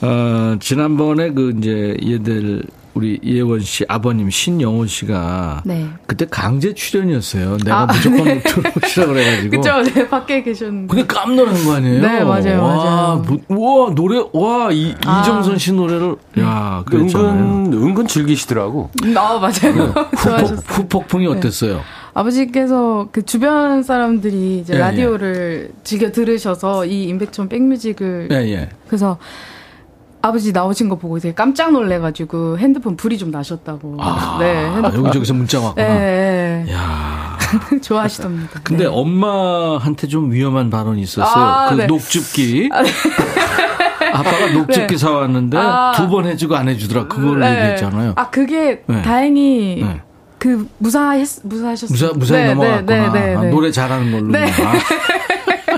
[0.00, 2.62] 어, 지난번에 그 이제 얘들
[3.00, 5.88] 우리 예원 씨 아버님 신영호 씨가 네.
[6.06, 7.56] 그때 강제 출연이었어요.
[7.64, 8.42] 내가 아, 무조건 네.
[8.42, 9.56] 들어오시라 그래가지고.
[9.56, 10.94] 그쵸, 네, 밖에 계셨는데.
[10.94, 12.02] 근데 깜놀한 거 아니에요?
[12.02, 13.40] 네, 맞아요, 와, 맞아요.
[13.48, 15.22] 뭐, 와, 노래, 와, 이, 아.
[15.22, 17.30] 이정선 씨 노래를, 야, 그 그랬잖아요.
[17.30, 18.90] 은근, 은근 즐기시더라고.
[19.16, 19.94] 아, 맞아요.
[20.22, 20.56] 좋아하셨어요.
[20.58, 21.80] 후폭, 후폭 풍이 어땠어요?
[22.12, 28.68] 아버지께서 그 주변 사람들이 이제 예, 라디오를 즐겨 들으셔서 이 임백천 백뮤직을 예, 예.
[28.88, 29.16] 그래서
[30.22, 33.96] 아버지 나오신 거 보고 되게 깜짝 놀래가지고 핸드폰 불이 좀 나셨다고.
[34.00, 35.06] 아, 네, 핸드폰.
[35.06, 35.88] 여기저기서 문자가 왔구나.
[35.88, 36.72] 네, 네.
[36.74, 37.38] 야
[37.82, 38.60] 좋아하시답니다.
[38.62, 38.90] 근데 네.
[38.92, 41.44] 엄마한테 좀 위험한 발언이 있었어요.
[41.44, 41.86] 아, 그 네.
[41.86, 42.70] 녹즙기.
[44.12, 44.96] 아빠가 녹즙기 네.
[44.96, 45.92] 사왔는데 아.
[45.96, 47.06] 두번 해주고 안 해주더라.
[47.08, 47.50] 그걸 네.
[47.50, 48.14] 얘기했잖아요.
[48.16, 49.02] 아 그게 네.
[49.02, 50.00] 다행히 네.
[50.38, 51.92] 그 무사했 무사하셨어요.
[51.92, 53.12] 무사, 무사히 네, 넘어갔구나.
[53.12, 53.50] 네, 네, 아, 네.
[53.50, 54.26] 노래 잘하는 걸로.
[54.32, 54.50] 네.
[54.50, 54.72] 아,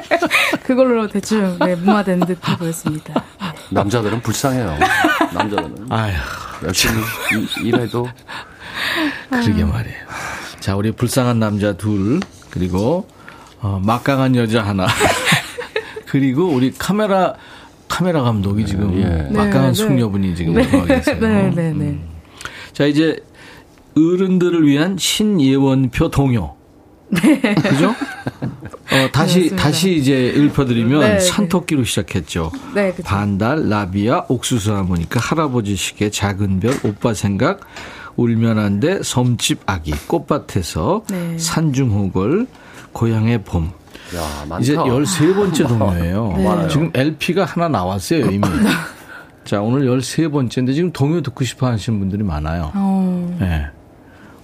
[0.64, 3.22] 그걸로 대충 네, 무마된 듯해 보였습니다.
[3.74, 4.78] 남자들은 불쌍해요.
[5.34, 5.86] 남자들은.
[5.90, 6.12] 아휴,
[6.64, 7.00] 열심히
[7.62, 8.08] 이- 일해도.
[9.30, 9.96] 그러게 말이에요.
[10.60, 12.20] 자, 우리 불쌍한 남자 둘,
[12.50, 13.08] 그리고,
[13.60, 14.86] 어, 막강한 여자 하나.
[16.06, 17.34] 그리고 우리 카메라,
[17.88, 19.34] 카메라 감독이 지금 예.
[19.34, 21.16] 막강한 네, 숙녀분이 지금 네, 들어와 계세요.
[21.20, 21.98] 네, 네, 네.
[22.72, 23.18] 자, 이제
[23.96, 26.54] 어른들을 위한 신예원표 동요.
[27.20, 27.90] 그죠?
[27.90, 29.56] 어, 다시, 그렇습니다.
[29.56, 31.20] 다시 이제 읊어드리면 네, 네.
[31.20, 32.50] 산토끼로 시작했죠.
[32.74, 33.02] 네, 그쵸.
[33.04, 37.60] 반달, 라비아, 옥수수 하모니카, 할아버지 시계, 작은 별, 오빠 생각,
[38.16, 41.38] 울면 안 돼, 섬집 아기, 꽃밭에서, 네.
[41.38, 42.46] 산중호걸,
[42.92, 43.70] 고향의 봄.
[44.14, 44.58] 야, 많다.
[44.60, 46.34] 이제 13번째 동요예요.
[46.36, 46.68] 네.
[46.68, 48.42] 지금 LP가 하나 나왔어요, 이미.
[49.44, 52.70] 자, 오늘 13번째인데 지금 동요 듣고 싶어 하시는 분들이 많아요.
[52.74, 53.66] 어, 네.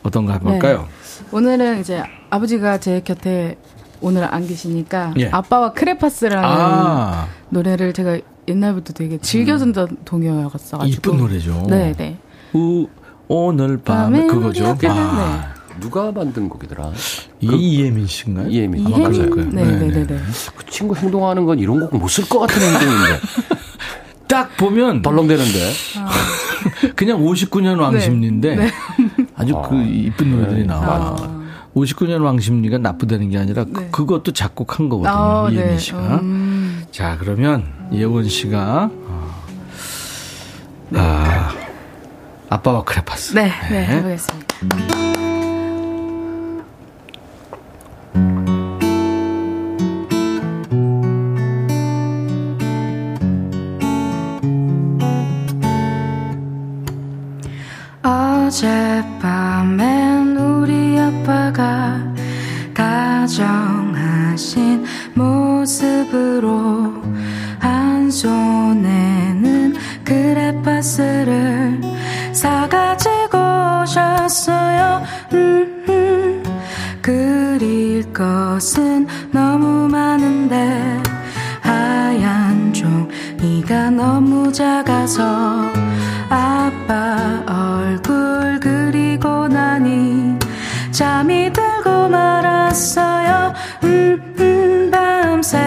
[0.03, 0.87] 어떤 거 해볼까요?
[1.33, 3.57] 오늘은 이제 아버지가 제 곁에
[4.01, 5.29] 오늘 안 계시니까 예.
[5.31, 11.65] 아빠와 크레파스라는 아, 노래를 제가 옛날부터 되게 즐겨 듣던 동요였어가지고 이쁜 노래죠.
[11.69, 12.17] 네, 네.
[12.55, 12.87] 우,
[13.27, 14.77] 오늘 밤에 밤에 그거죠.
[14.87, 16.93] 아, 누가 만든 곡이더라?
[17.41, 18.49] 이 이예민 씨인가요?
[18.49, 18.87] 이예민.
[18.87, 18.99] 아마?
[19.09, 19.51] 맞을 거예요.
[19.51, 20.19] 네, 네, 네, 네.
[20.57, 23.21] 그 친구 행동하는 건 이런 곡 못 쓸 것 같은 행동인데.
[24.29, 25.73] 딱 보면 덜렁대는데.
[26.97, 28.71] 그냥 59년 왕십리인데 네.
[29.39, 31.17] 아주 그 이쁜 노래들이 나와.
[31.19, 31.39] 아.
[31.77, 33.89] 59년 왕십리가 나쁘다는 게 아니라 그- 네.
[33.93, 35.13] 그 것도 작곡한 거거든요.
[35.15, 35.79] 아, 이예민 네.
[35.79, 35.99] 씨가.
[36.17, 39.31] 음, 자, 그러면 예원 씨가 어,
[40.95, 41.51] 아,
[42.49, 43.35] 아빠와 크레파스.
[43.35, 45.18] 네, 네, 해보겠습니다.
[58.49, 62.01] 어젯밤엔 우리 아빠가
[62.73, 63.37] 다정하신
[65.13, 66.95] 모습으로
[67.59, 71.79] 한 손에는 그래파스를
[72.33, 73.37] 사가지고
[73.83, 75.03] 오셨어요.
[75.35, 76.43] 음, 음.
[77.03, 81.03] 그릴 것은 너무 많은데
[81.61, 85.61] 하얀 종이가 너무 작아서
[86.31, 87.48] 아빠
[92.79, 95.59] 말았어요 음, 음, 밤새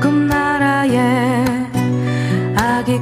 [0.00, 1.44] 꿈나라에
[2.56, 2.98] 아기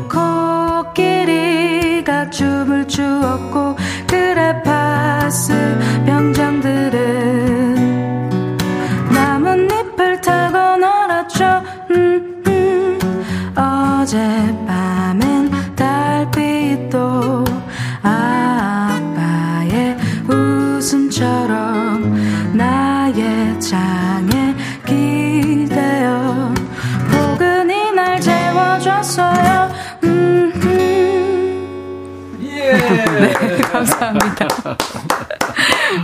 [0.89, 3.77] 코끼리가 춤을 추었고
[4.09, 5.53] 그래파스
[6.07, 6.97] 병장들은
[9.15, 12.99] 나뭇잎을 타고 놀았죠 음, 음.
[13.57, 14.62] 어젯
[33.83, 34.49] 감사합니다.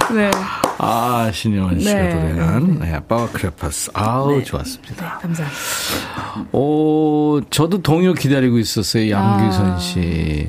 [0.14, 0.30] 네,
[0.78, 3.90] 아, 신영원 씨가 네, 노래한 네, 아빠와 크레파스.
[3.94, 5.18] 아우, 좋았습니다.
[5.20, 6.48] 감사합니다.
[6.52, 9.10] 오, 저도 동요 기다리고 있었어요.
[9.10, 9.78] 양규선 아.
[9.78, 10.48] 씨.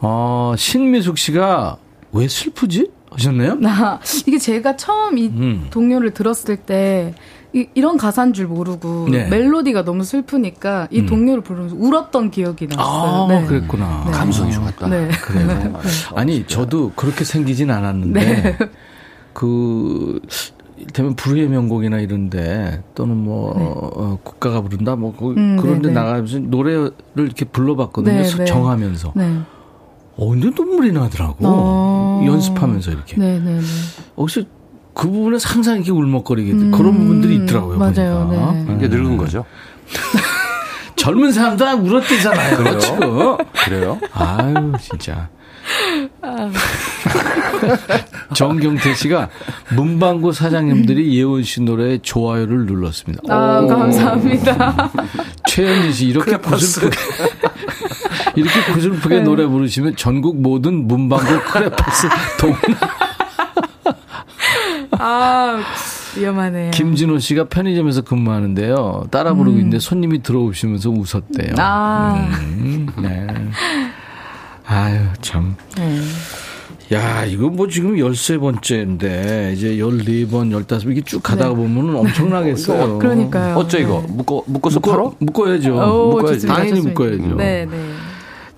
[0.00, 1.78] 어, 신미숙 씨가
[2.12, 2.90] 왜 슬프지?
[3.10, 3.54] 하셨나요?
[3.56, 5.66] 나 이게 제가 처음 이 음.
[5.70, 7.14] 동요를 들었을 때
[7.58, 9.26] 이, 이런 가사인 줄 모르고 네.
[9.28, 11.06] 멜로디가 너무 슬프니까 이 음.
[11.06, 12.84] 동요를 부르면서 울었던 기억이 났어요.
[12.86, 13.44] 아, 네.
[13.46, 14.04] 그랬구나.
[14.06, 14.10] 네.
[14.12, 14.88] 감성이 좋았다.
[14.88, 15.08] 네.
[15.08, 15.80] 그래요.
[16.14, 18.58] 아니, 저도 그렇게 생기진 않았는데, 네.
[19.32, 20.20] 그,
[20.76, 23.64] 이를테면 불후의 명곡이나 이런데, 또는 뭐, 네.
[23.66, 26.00] 어, 국가가 부른다, 뭐, 그, 음, 그런데 네, 네.
[26.00, 28.14] 나가면서 노래를 이렇게 불러봤거든요.
[28.14, 28.44] 네, 수- 네.
[28.44, 29.12] 정하면서.
[29.16, 29.38] 네.
[30.16, 31.36] 어, 근데 눈물이 나더라고.
[31.42, 32.22] 어.
[32.26, 33.16] 연습하면서 이렇게.
[33.16, 33.60] 네, 네, 네.
[34.16, 34.46] 혹시
[34.94, 36.58] 그 부분에 항상 이렇게 울먹거리게 돼.
[36.58, 37.78] 음, 그런 부분들이 있더라고요.
[37.78, 38.52] 맞아요, 보니까.
[38.52, 38.76] 네.
[38.76, 39.44] 이제 늙은 거죠.
[40.96, 42.56] 젊은 사람도 다 울었대잖아요.
[42.56, 42.78] 그래요?
[42.78, 43.36] 지금.
[43.64, 44.00] 그래요?
[44.12, 45.28] 아유, 진짜.
[46.22, 46.50] 아.
[48.34, 49.28] 정경태 씨가
[49.74, 53.22] 문방구 사장님들이 예원 씨 노래에 좋아요를 눌렀습니다.
[53.28, 54.90] 아, 감사합니다.
[55.46, 56.96] 최현진 씨 이렇게 구슬프게
[58.36, 62.08] 이렇게 구슬프게 노래 부르시면 전국 모든 문방구 크레파스
[62.38, 62.54] 동
[64.98, 65.60] 아,
[66.16, 66.70] 위험하네요.
[66.72, 69.06] 김진호 씨가 편의점에서 근무하는데요.
[69.10, 71.50] 따라 부르고 있는데 손님이 들어오시면서 웃었대요.
[71.50, 71.58] 음.
[71.58, 72.28] 아.
[72.40, 73.26] 음, 네.
[74.66, 75.56] 아유, 참.
[75.76, 75.98] 네.
[76.92, 82.92] 야, 이거 뭐 지금 13번째인데, 이제 14번, 15번, 이게 쭉 가다가 보면 엄청나겠어요.
[82.94, 82.98] 네.
[83.00, 83.56] 그러니까요.
[83.56, 85.14] 어째 이거 묶어 묶어서 팔어?
[85.18, 85.74] 묶어야죠.
[85.74, 86.34] 오, 묶어야죠.
[86.34, 87.00] 좋습니다, 당연히 좋습니다.
[87.00, 87.36] 묶어야죠.
[87.36, 87.76] 네, 네.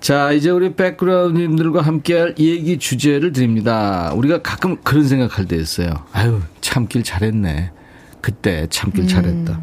[0.01, 4.11] 자, 이제 우리 백그라운드님들과 함께할 얘기 주제를 드립니다.
[4.15, 5.89] 우리가 가끔 그런 생각할 때 있어요.
[6.11, 7.71] 아유, 참길 잘했네.
[8.19, 8.67] 그때 음.
[8.69, 9.61] 참길 잘했다.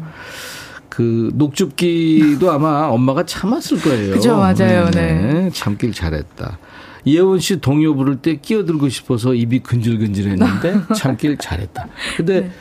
[0.87, 4.13] 그 녹즙기도 아마 엄마가 참았을 거예요.
[4.13, 4.89] 그죠, 맞아요.
[4.91, 5.49] 네.
[5.53, 6.57] 참길 잘했다.
[7.05, 11.87] 예원 씨 동요 부를 때 끼어들고 싶어서 입이 근질근질했는데 참길 잘했다.
[12.15, 12.51] 근데 네.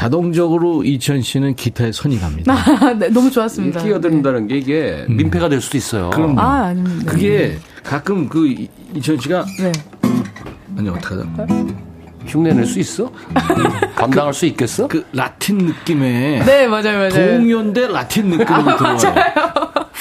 [0.00, 2.52] 자동적으로 이천 씨는 기타에 손이 갑니다.
[2.82, 3.82] 아, 네, 너무 좋았습니다.
[3.82, 6.10] 끼어든다는 게 이게 민폐가 될 수도 있어요.
[6.10, 7.10] 그럼 아, 아닙니다.
[7.10, 9.72] 그게 가끔 그 이- 이천 씨가 네.
[10.76, 11.46] 아니 어떡하다.
[12.26, 13.10] 흉내 낼 수 있어?
[13.96, 14.86] 감당할 수 있겠어?
[14.86, 17.38] 그 라틴 느낌의 네, 맞아요, 맞아요.
[17.38, 19.14] 동요인데 라틴 느낌으로 들어와요.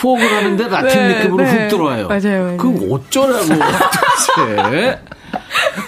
[0.02, 1.52] 포그를 하는데 라틴 네, 느낌으로 네.
[1.52, 2.08] 훅 들어와요.
[2.10, 2.58] 맞아요, 맞아요.
[2.58, 5.00] 그 어쩌라고 도대체.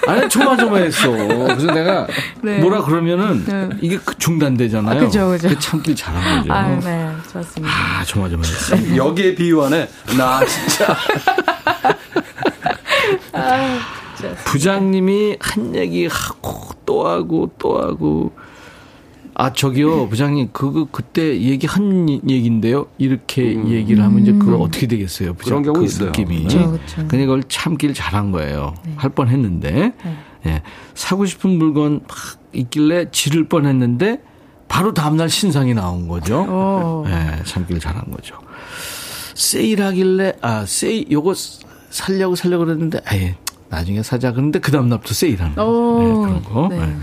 [0.08, 1.12] 아니 조마조마했어.
[1.12, 2.08] 그래서 내가
[2.42, 2.60] 네.
[2.60, 3.70] 뭐라 그러면은 네.
[3.82, 4.98] 이게 그 중단되잖아요.
[4.98, 5.50] 아, 그죠, 그죠.
[5.50, 6.54] 그 참길 잘한 거죠.
[6.54, 7.74] 아, 네, 좋았습니다.
[7.74, 8.96] 아, 조마조마했어.
[8.96, 9.90] 여기에 비유하네.
[10.18, 10.98] 나 진짜.
[14.46, 18.32] 부장님이 한 얘기 하고 또 하고 또 하고
[19.40, 22.88] 아 저기요 부장님 그거 그때 얘기한 얘기인데요.
[22.98, 25.36] 이렇게 얘기를 하면 이제 그걸 어떻게 되겠어요?
[25.36, 25.62] 부장?
[25.62, 26.08] 그런 경우 그 있어요.
[26.08, 26.44] 느낌이.
[26.44, 26.96] 그쵸, 그쵸.
[27.08, 28.74] 근데 그걸 참길 잘한 거예요.
[28.96, 29.94] 할 뻔했는데.
[30.48, 30.62] 예.
[30.96, 32.18] 사고 싶은 물건 막
[32.54, 34.22] 있길래 지를 뻔했는데
[34.68, 36.42] 바로 다음날 신상이 나온 거죠.
[36.42, 37.06] 오.
[37.08, 38.36] 예, 참길 잘한 거죠.
[39.36, 41.36] 세일하길래 아 세일 요거
[41.92, 43.36] 살려고 살려고 그랬는데 아예
[43.70, 44.32] 나중에 사자.
[44.32, 46.00] 그런데 그 다음 날부터 세일하는 거 오.
[46.00, 46.68] 네, 그런 거.
[46.70, 46.80] 네.
[46.88, 46.96] 네.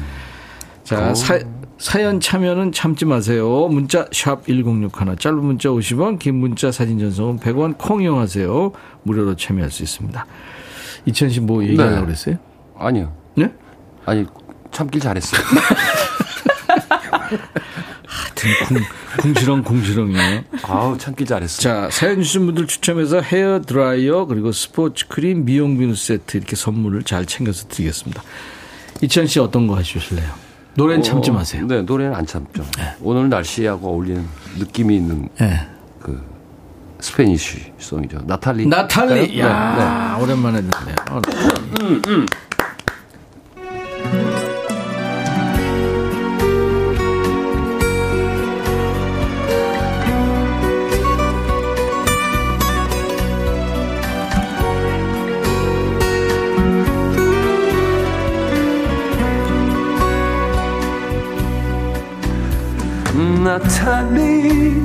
[0.82, 1.38] 자 사,
[1.84, 8.00] 사연 참여는 참지 마세요 문자 샵1061 짧은 문자 50원 긴 문자 사진 전송은 100원 콩
[8.00, 8.72] 이용하세요
[9.02, 10.26] 무료로 참여할 수 있습니다
[11.04, 12.06] 이천 씨뭐 얘기하려고 네.
[12.06, 12.38] 그랬어요?
[12.78, 13.12] 아니요.
[13.34, 13.52] 네?
[14.06, 14.24] 아니
[14.70, 15.36] 참길 잘했어.
[18.06, 18.78] 하여튼 궁,
[19.20, 21.60] 궁시렁 궁시렁이에요 아우 참길 잘했어.
[21.60, 27.02] 자, 사연 주신 분들 추첨해서 헤어 드라이어 그리고 스포츠 크림 미용 비누 세트 이렇게 선물을
[27.02, 28.22] 잘 챙겨서 드리겠습니다.
[29.02, 30.43] 이천 씨 어떤 거 해주실래요?
[30.76, 31.66] 노래는 참지 어, 마세요.
[31.66, 32.64] 네, 노래는 안 참죠.
[33.00, 34.24] 오늘 날씨하고 어울리는
[34.58, 35.66] 느낌이 있는 네.
[36.00, 36.20] 그
[37.00, 38.22] 스페니쉬 송이죠.
[38.26, 38.66] 나탈리.
[38.66, 40.96] 나탈리, 네, 야 오랜만에 듣네요.
[41.10, 42.53] 어, 나
[63.54, 64.82] Natalie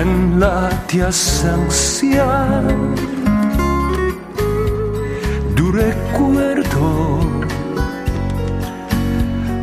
[0.00, 2.24] en la distancia
[5.54, 7.20] tu recuerdo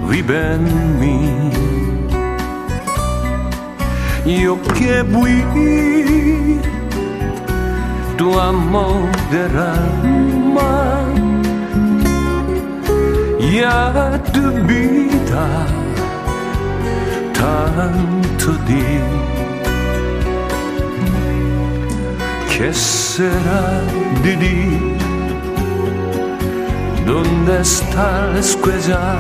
[0.10, 0.66] vive en
[1.00, 1.22] mí.
[4.44, 5.42] Yo que fui
[8.16, 10.74] tu amor derrama
[13.40, 15.81] ya tu vida
[17.42, 18.88] tanto di
[22.52, 23.66] che será
[24.24, 24.62] di di
[27.04, 29.20] donde está el escuela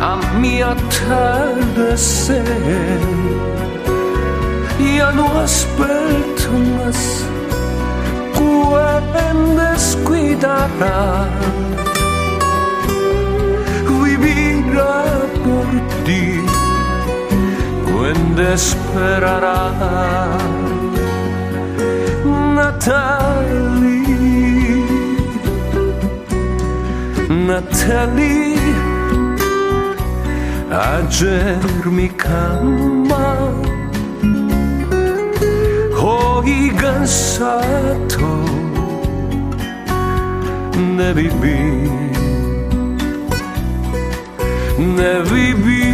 [0.00, 2.38] a mi atardecer.
[4.96, 7.00] Ya no aspetto más.
[8.36, 9.20] Quando
[9.60, 11.28] descuidará
[18.52, 19.72] esperará
[22.56, 24.00] Natalie
[27.28, 28.56] Natalie
[30.70, 33.52] ayer mi cama.
[36.02, 38.30] Hoy cansado
[40.96, 41.90] de vivir
[44.96, 45.89] de vivir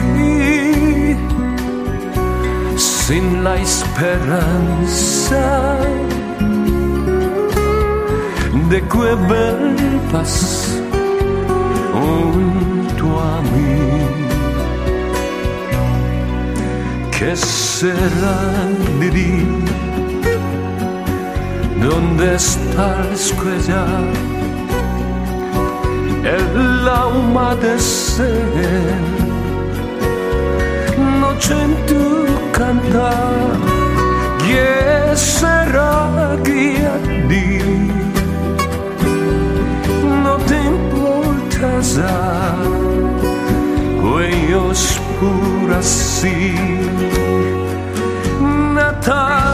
[3.07, 5.44] sin la esperanza
[8.68, 10.34] de que vuelvas
[11.92, 13.76] junto a mí.
[17.16, 18.40] ¿Qué será
[18.98, 19.32] de ti?
[21.88, 23.82] ¿Dónde está la escuela?
[26.24, 28.98] El alma de ser,
[31.20, 32.26] noche en tu
[32.57, 33.52] cantar
[34.38, 36.96] que será que a
[37.28, 37.59] ti
[40.24, 42.57] no te importas a
[45.20, 46.54] por assim
[48.74, 49.45] Natal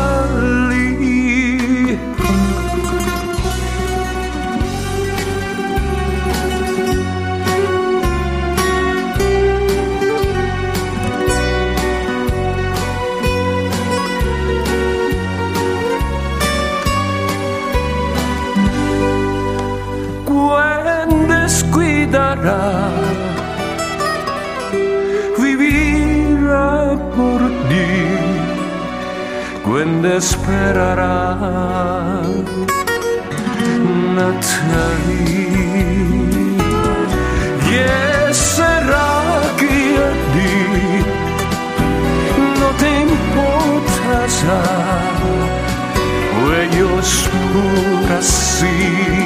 [22.42, 22.90] descuidará
[25.38, 27.90] vivirá por ti
[29.64, 31.16] quando esperará
[34.14, 35.52] Natalie.
[37.70, 39.12] Y será
[39.58, 40.56] que a ti
[42.60, 44.62] no te importa ya.
[46.62, 47.08] Ellos
[47.52, 49.21] por así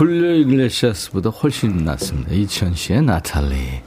[0.00, 2.32] 훌리오 이글레시아스보다 훨씬 낫습니다.
[2.32, 3.82] 이천 씨의 나탈리.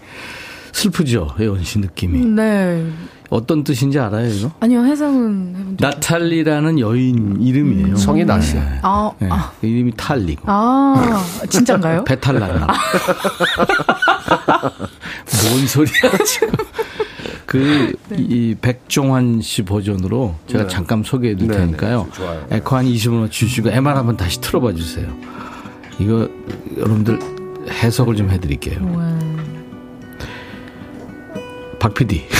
[0.72, 2.24] 슬프죠, 혜원 씨 느낌이.
[2.28, 2.88] 네.
[3.32, 4.51] 어떤 뜻인지 알아요, 이거?
[4.59, 7.95] 아니요, 해석은 나탈리라는 여인 이름이에요.
[7.95, 8.61] 성이 나시야.
[8.61, 8.80] 네.
[8.84, 9.28] 아, 네.
[9.32, 10.43] 아, 그 이름이 탈리고.
[10.45, 12.03] 아, 진짠가요?
[12.03, 12.68] 배탈 났나?
[15.49, 16.49] 뭔 소리야, 지금.
[17.47, 20.70] 그, 이, 백종환 씨 버전으로 제가 네.
[20.70, 22.03] 잠깐 소개해 드릴 네, 테니까요.
[22.03, 22.45] 네, 좋아요.
[22.51, 25.07] 에코 한 20원 주시고 MR 한번 다시 틀어봐 주세요.
[26.00, 26.30] 이거
[26.78, 27.20] 여러분들
[27.70, 28.80] 해석을 좀 해드릴게요.
[31.80, 32.26] 박 PD.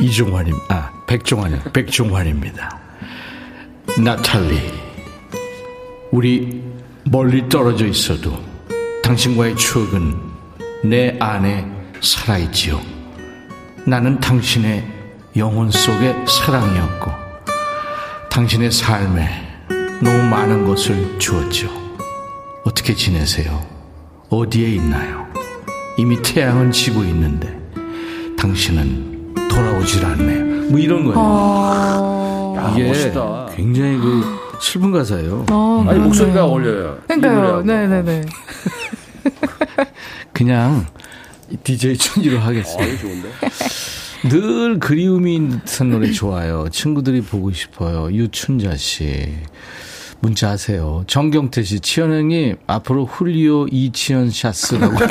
[0.00, 2.78] 이종환님, 아, 백종환이, 백종환입니다.
[4.02, 4.60] 나탈리,
[6.10, 6.62] 우리
[7.04, 8.38] 멀리 떨어져 있어도
[9.02, 10.14] 당신과의 추억은
[10.84, 11.66] 내 안에
[12.00, 12.80] 살아있지요.
[13.86, 14.86] 나는 당신의
[15.36, 17.25] 영혼 속의 사랑이었고,
[18.36, 19.30] 당신의 삶에
[20.02, 21.70] 너무 많은 것을 주었죠.
[22.64, 23.66] 어떻게 지내세요?
[24.28, 25.26] 어디에 있나요?
[25.96, 27.58] 이미 태양은 지고 있는데,
[28.36, 30.68] 당신은 돌아오질 않네요.
[30.70, 31.18] 뭐 이런 거예요.
[31.18, 32.74] 어...
[32.74, 33.52] 이게 멋있다.
[33.56, 34.22] 굉장히 그
[34.60, 35.46] 슬픈 가사예요.
[35.50, 36.04] 어, 아니 그러네요.
[36.04, 36.98] 목소리가 어울려요.
[37.04, 37.62] 이 그러니까요.
[37.62, 38.26] 네네네.
[40.34, 40.84] 그냥
[41.64, 42.84] DJ 천지로 하겠습니다.
[42.84, 43.30] 아, 좋은데.
[44.28, 46.68] 늘 그리움이 듯한 노래 좋아요.
[46.70, 48.12] 친구들이 보고 싶어요.
[48.12, 49.34] 유춘자 씨.
[50.20, 51.04] 문자 하세요.
[51.06, 54.96] 정경태 씨, 치현형님, 앞으로 훌리오 이치현 샤스라고.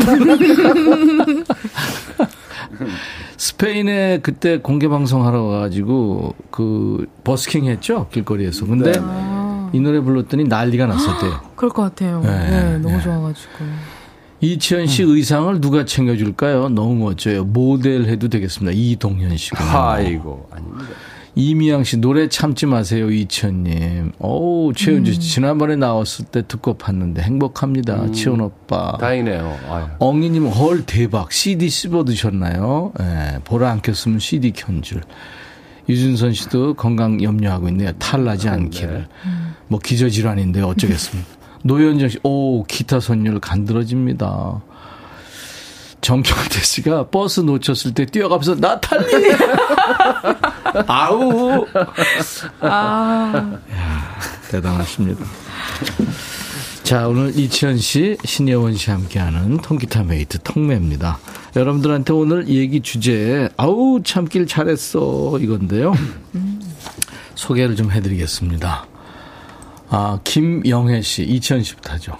[3.37, 8.65] 스페인에 그때 공개 방송하러 가가지고 그 버스킹 했죠 길거리에서.
[8.65, 8.99] 근데 네.
[9.73, 11.41] 이 노래 불렀더니 난리가 났었대요.
[11.55, 12.21] 그럴 것 같아요.
[12.21, 13.01] 네, 네, 너무 네.
[13.01, 13.53] 좋아가지고.
[14.53, 16.69] 이치현 씨 의상을 누가 챙겨줄까요?
[16.69, 17.43] 너무 멋져요.
[17.45, 18.71] 모델 해도 되겠습니다.
[18.75, 19.93] 이동현 씨가.
[19.93, 20.85] 아이고, 아닙니다.
[21.37, 24.13] 이미양 씨 노래 참지 마세요 이치현님.
[24.19, 28.09] 어우 최은주 씨 지난번에 나왔을 때 듣고 봤는데 행복합니다.
[28.13, 28.97] 치현 오빠.
[28.99, 29.59] 다행이네요.
[29.69, 29.85] 아유.
[29.99, 32.93] 엉이님 헐 대박 CD 씹어 드셨나요?
[33.01, 35.01] 예, 보라 안 켰으면 CD 켠 줄.
[35.89, 37.91] 유준선 씨도 건강 염려하고 있네요.
[37.99, 39.07] 탈나지 않기를.
[39.67, 41.34] 뭐 기저질환인데 어쩌겠습니까.
[41.65, 44.61] 노현정 씨, 오 기타 선율 간드러집니다.
[45.99, 49.33] 정경태 씨가 버스 놓쳤을 때 뛰어가면서 나탈리
[50.85, 51.65] 아우
[52.59, 53.59] 아,
[54.51, 55.25] 대단하십니다.
[56.83, 61.17] 자, 오늘 이치현 씨, 신예원 씨 함께하는 통기타 메이트 통매입니다.
[61.55, 65.95] 여러분들한테 오늘 얘기 주제, 아우, 참길 잘했어, 이건데요.
[67.33, 68.85] 소개를 좀 해드리겠습니다.
[69.97, 72.17] 아, 김영애 씨, 이치현 씨부터 하죠.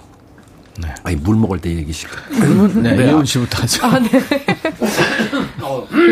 [0.80, 0.88] 네.
[1.02, 2.08] 아니, 물 먹을 때 얘기식.
[2.30, 3.08] 그러면, 네, 네.
[3.08, 3.84] 예원 씨부터 하죠.
[3.84, 4.08] 아, 네.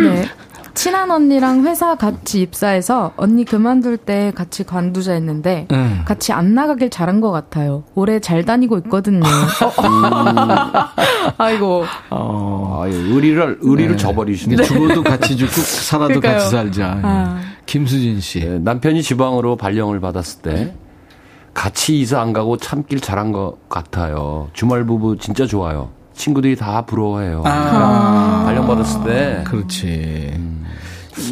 [0.02, 0.24] 네.
[0.74, 6.02] 친한 언니랑 회사 같이 입사해서 언니 그만둘 때 같이 관두자 했는데 음.
[6.04, 7.84] 같이 안 나가길 잘한 것 같아요.
[7.94, 9.22] 올해 잘 다니고 있거든요.
[11.38, 11.84] 아이고.
[12.10, 13.96] 어, 아, 의리를, 의리를 네.
[13.96, 14.56] 저버리시네.
[14.56, 16.38] 근데 죽어도 같이 죽고 살아도 그러니까요.
[16.38, 17.00] 같이 살자.
[17.02, 17.40] 아.
[17.64, 18.40] 김수진 씨.
[18.40, 20.74] 네, 남편이 지방으로 발령을 받았을 때
[21.55, 24.48] 같이 이사 안 가고 참길 잘한 것 같아요.
[24.52, 25.90] 주말 부부 진짜 좋아요.
[26.14, 27.42] 친구들이 다 부러워해요.
[27.46, 28.42] 아.
[28.44, 30.34] 발령 받았을 때 그렇지.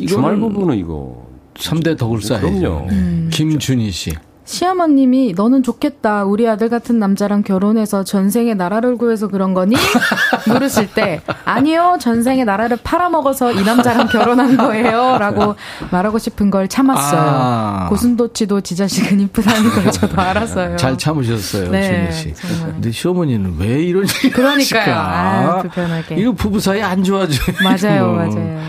[0.09, 2.47] 주말 이거는 부부는 이거 3대 덕을 쌓야죠.
[2.61, 2.87] 그럼요.
[2.91, 3.29] 네.
[3.31, 4.13] 김준희 씨.
[4.45, 6.25] 시어머님이 너는 좋겠다.
[6.25, 9.77] 우리 아들 같은 남자랑 결혼해서 전생에 나라를 구해서 그런 거니?
[10.49, 11.99] 물으실 때 아니요.
[12.01, 15.17] 전생에 나라를 팔아먹어서 이 남자랑 결혼한 거예요.
[15.19, 15.55] 라고
[15.91, 17.21] 말하고 싶은 걸 참았어요.
[17.23, 17.87] 아.
[17.89, 20.77] 고슴도치도 지 자식은 이쁘다는 걸 저도 알았어요.
[20.77, 22.35] 잘 참으셨어요, 네, 씨.
[22.35, 22.73] 정말.
[22.73, 24.95] 근데 시어머니는 왜 이런 그러니까요.
[24.95, 26.17] 아, 불편하게.
[26.17, 27.39] 이거 부부 사이 안 좋아져요.
[27.63, 28.13] 맞아요.
[28.13, 28.61] 맞아요.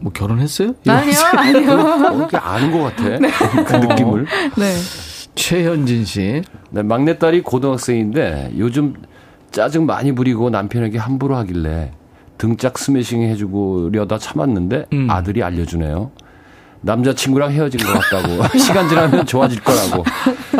[0.00, 0.74] 뭐 결혼했어요?
[0.86, 1.72] 아니요, 아니요.
[1.72, 3.64] 어, 아는 것 같아.
[3.64, 4.26] 그 느낌을.
[4.56, 4.74] 네.
[5.34, 6.42] 최현진 씨.
[6.70, 8.94] 네, 막내딸이 고등학생인데 요즘
[9.50, 11.92] 짜증 많이 부리고 남편에게 함부로 하길래
[12.36, 15.10] 등짝 스매싱 해주고려다 참았는데 음.
[15.10, 16.10] 아들이 알려주네요.
[16.80, 18.46] 남자친구랑 헤어진 것 같다고.
[18.58, 20.04] 시간 지나면 좋아질 거라고.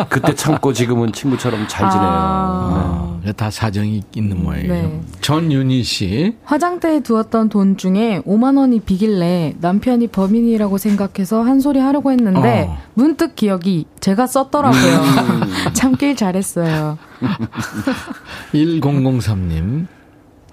[0.09, 2.07] 그때 참고 지금은 친구처럼 잘 지내요.
[2.09, 3.19] 아.
[3.25, 4.73] 아, 다 사정이 있는 모양이에요.
[4.73, 5.01] 네.
[5.21, 6.35] 전윤희 씨.
[6.45, 12.77] 화장대에 두었던 돈 중에 5만 원이 비길래 남편이 범인이라고 생각해서 한 소리 하려고 했는데 어.
[12.93, 15.01] 문득 기억이 제가 썼더라고요.
[15.73, 16.97] 참길 잘했어요.
[18.53, 19.87] 1003님.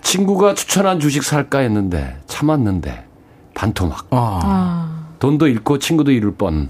[0.03, 3.05] 친구가 추천한 주식 살까 했는데 참았는데
[3.55, 4.07] 반토막.
[4.11, 4.41] 아.
[4.45, 6.69] 아, 돈도 잃고 친구도 잃을 뻔.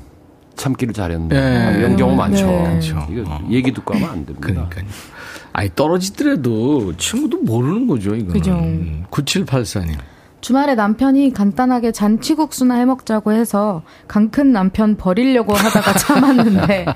[0.57, 1.29] 참기를 잘했네.
[1.29, 1.79] 네.
[1.79, 2.47] 이런 경우 많죠.
[2.47, 2.63] 네.
[2.63, 3.07] 많죠.
[3.11, 3.47] 이거 어.
[3.51, 4.41] 얘기 듣고 하면 안 됩니다.
[4.41, 4.85] 그러니까요.
[5.53, 8.33] 아니, 떨어지더라도 친구도 모르는 거죠, 이거는.
[8.33, 8.53] 그죠.
[9.11, 9.97] 9784님.
[10.41, 16.87] 주말에 남편이 간단하게 잔치국수나 해먹자고 해서 강큰 남편 버리려고 하다가 참았는데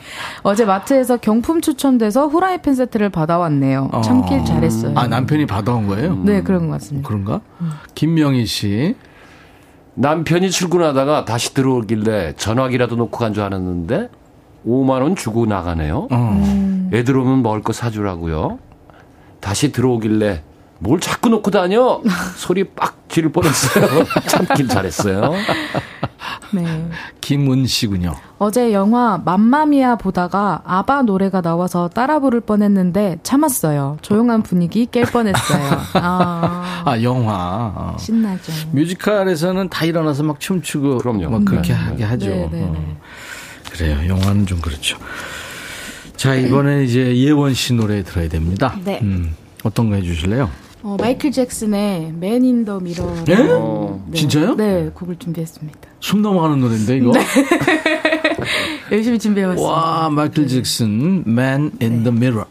[0.43, 3.91] 어제 마트에서 경품 추첨돼서 후라이팬 세트를 받아왔네요.
[4.05, 4.93] 참길 잘했어요.
[4.97, 6.15] 아, 남편이 받아온 거예요?
[6.23, 7.09] 네, 그런 것 같습니다.
[7.09, 7.41] 그런가?
[7.95, 8.95] 김명희 씨.
[10.05, 14.09] 남편이 출근하다가 다시 들어오길래 전화기라도 놓고 간 줄 알았는데
[14.67, 16.09] 5만 원 주고 나가네요.
[16.11, 16.91] 어.
[16.93, 18.59] 애들 오면 먹을 거 사주라고요.
[19.41, 20.43] 다시 들어오길래
[20.81, 22.01] 뭘 자꾸 놓고 다녀?
[22.37, 24.05] 소리 빡 지를 뻔했어요.
[24.27, 25.33] 참길 잘했어요.
[26.53, 26.89] 네.
[27.21, 28.15] 김은 씨군요.
[28.39, 33.99] 어제 영화 맘마미아 보다가 아바 노래가 나와서 따라 부를 뻔했는데 참았어요.
[34.01, 35.81] 조용한 분위기 깰 뻔했어요.
[35.95, 37.73] 아, 아, 영화.
[37.77, 37.97] 어.
[37.99, 38.53] 신나죠.
[38.73, 41.29] 뮤지컬에서는 다 일어나서 막 춤추고 그럼요.
[41.31, 42.27] 막 그렇게 네, 하게 하죠.
[42.31, 42.73] 네, 네, 어.
[42.73, 42.97] 네.
[43.71, 44.09] 그래요.
[44.09, 44.99] 영화는 좀 그렇죠.
[46.17, 48.77] 자, 이번에 이제 예원 씨 노래 들어야 됩니다.
[48.85, 48.99] 네.
[49.03, 50.51] 음, 어떤 거 해주실래요?
[50.83, 53.25] 어, 마이클 잭슨의 Man in the Mirror.
[53.29, 53.35] 예?
[53.53, 54.55] 어, 진짜요?
[54.55, 55.79] 네, 곡을 준비했습니다.
[56.01, 57.13] 숨 넘어가는 노래인데, 이거?
[58.91, 59.71] 열심히 준비해봤습니다.
[59.71, 62.47] 와, 마이클 잭슨, Man in the Mirror.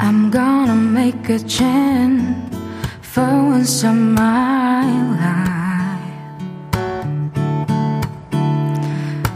[0.00, 2.33] I'm gonna make a change
[3.14, 4.82] for once in my
[5.22, 6.00] life.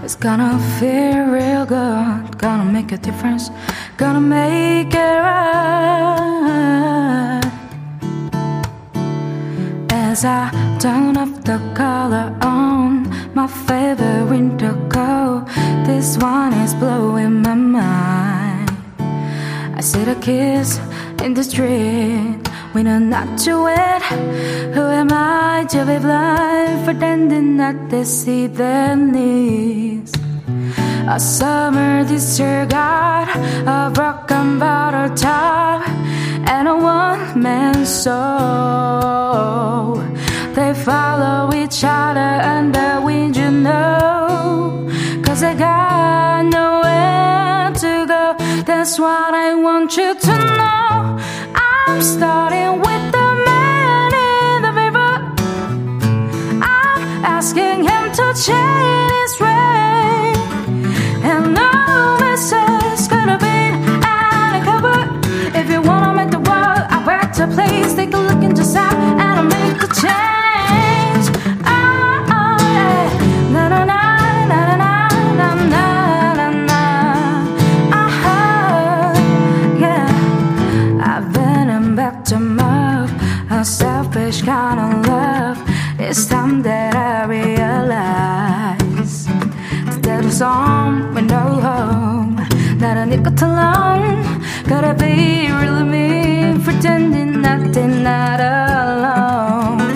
[0.03, 2.37] It's gonna feel real good.
[2.39, 3.51] Gonna make a difference.
[3.97, 5.81] Gonna make it right.
[9.93, 10.51] As I
[10.81, 15.47] turn up the color on my favorite winter coat,
[15.87, 18.73] this one is blowing my mind.
[19.77, 20.81] I see the kids
[21.23, 22.38] in the street.
[22.75, 24.03] We know not to win.
[24.75, 30.13] Who am I to be blind, pretending that they see their needs?
[31.09, 33.29] A summer disregard,
[33.67, 35.89] a broken bottle top,
[36.47, 38.19] and a one man soul.
[40.55, 42.21] They follow each other
[42.53, 44.87] and the wind, you know.
[45.25, 48.37] Cause they got nowhere to go.
[48.65, 51.19] That's what I want you to know.
[51.99, 55.11] I'm starting with the man in the river.
[56.63, 60.33] I'm asking him to change his way.
[61.29, 63.75] And no message could have been
[64.07, 65.11] undercover.
[65.59, 69.43] If you wanna make the world a better place, take a look inside and I'll
[69.43, 70.48] make a change.
[84.49, 85.59] kind of love.
[85.99, 92.37] It's time that I realize that there was home with no home.
[92.83, 94.23] Not a nickel to long.
[94.67, 99.93] Gotta be really me, pretending that they're not alone.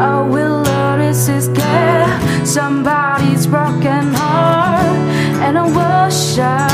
[0.00, 2.08] All we learn is to scare
[2.46, 4.96] somebody's broken heart,
[5.44, 6.69] and I wish I.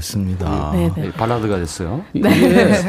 [0.00, 0.70] 통기타 하나로 했습니다.
[0.72, 1.12] 네, 네.
[1.12, 2.04] 발라드가 됐어요.
[2.12, 2.28] 이게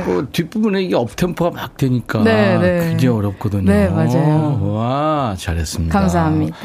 [0.05, 2.89] 그 뒷부분에 이게 업템포가 막 되니까 네, 네.
[2.89, 3.71] 굉장히 어렵거든요.
[3.71, 4.59] 네, 맞아요.
[4.73, 5.97] 와, 잘했습니다.
[5.99, 6.57] 감사합니다.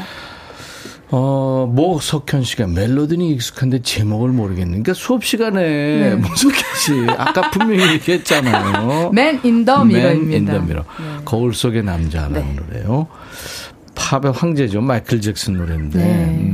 [1.14, 4.70] 어, 모석현 씨가 멜로디는 익숙한데 제목을 모르겠는.
[4.82, 6.14] 그러니까 수업 시간에 네.
[6.16, 9.11] 모석현 씨 아까 분명히 얘기했잖아요.
[9.14, 9.99] Man in the Mirror입니다.
[9.99, 10.84] Man in the Mirror.
[11.26, 13.09] 거울 속의 남자라는 노래요.
[13.95, 14.80] 팝의 황제죠.
[14.80, 15.99] 마이클 잭슨 노래인데.
[15.99, 16.52] 네.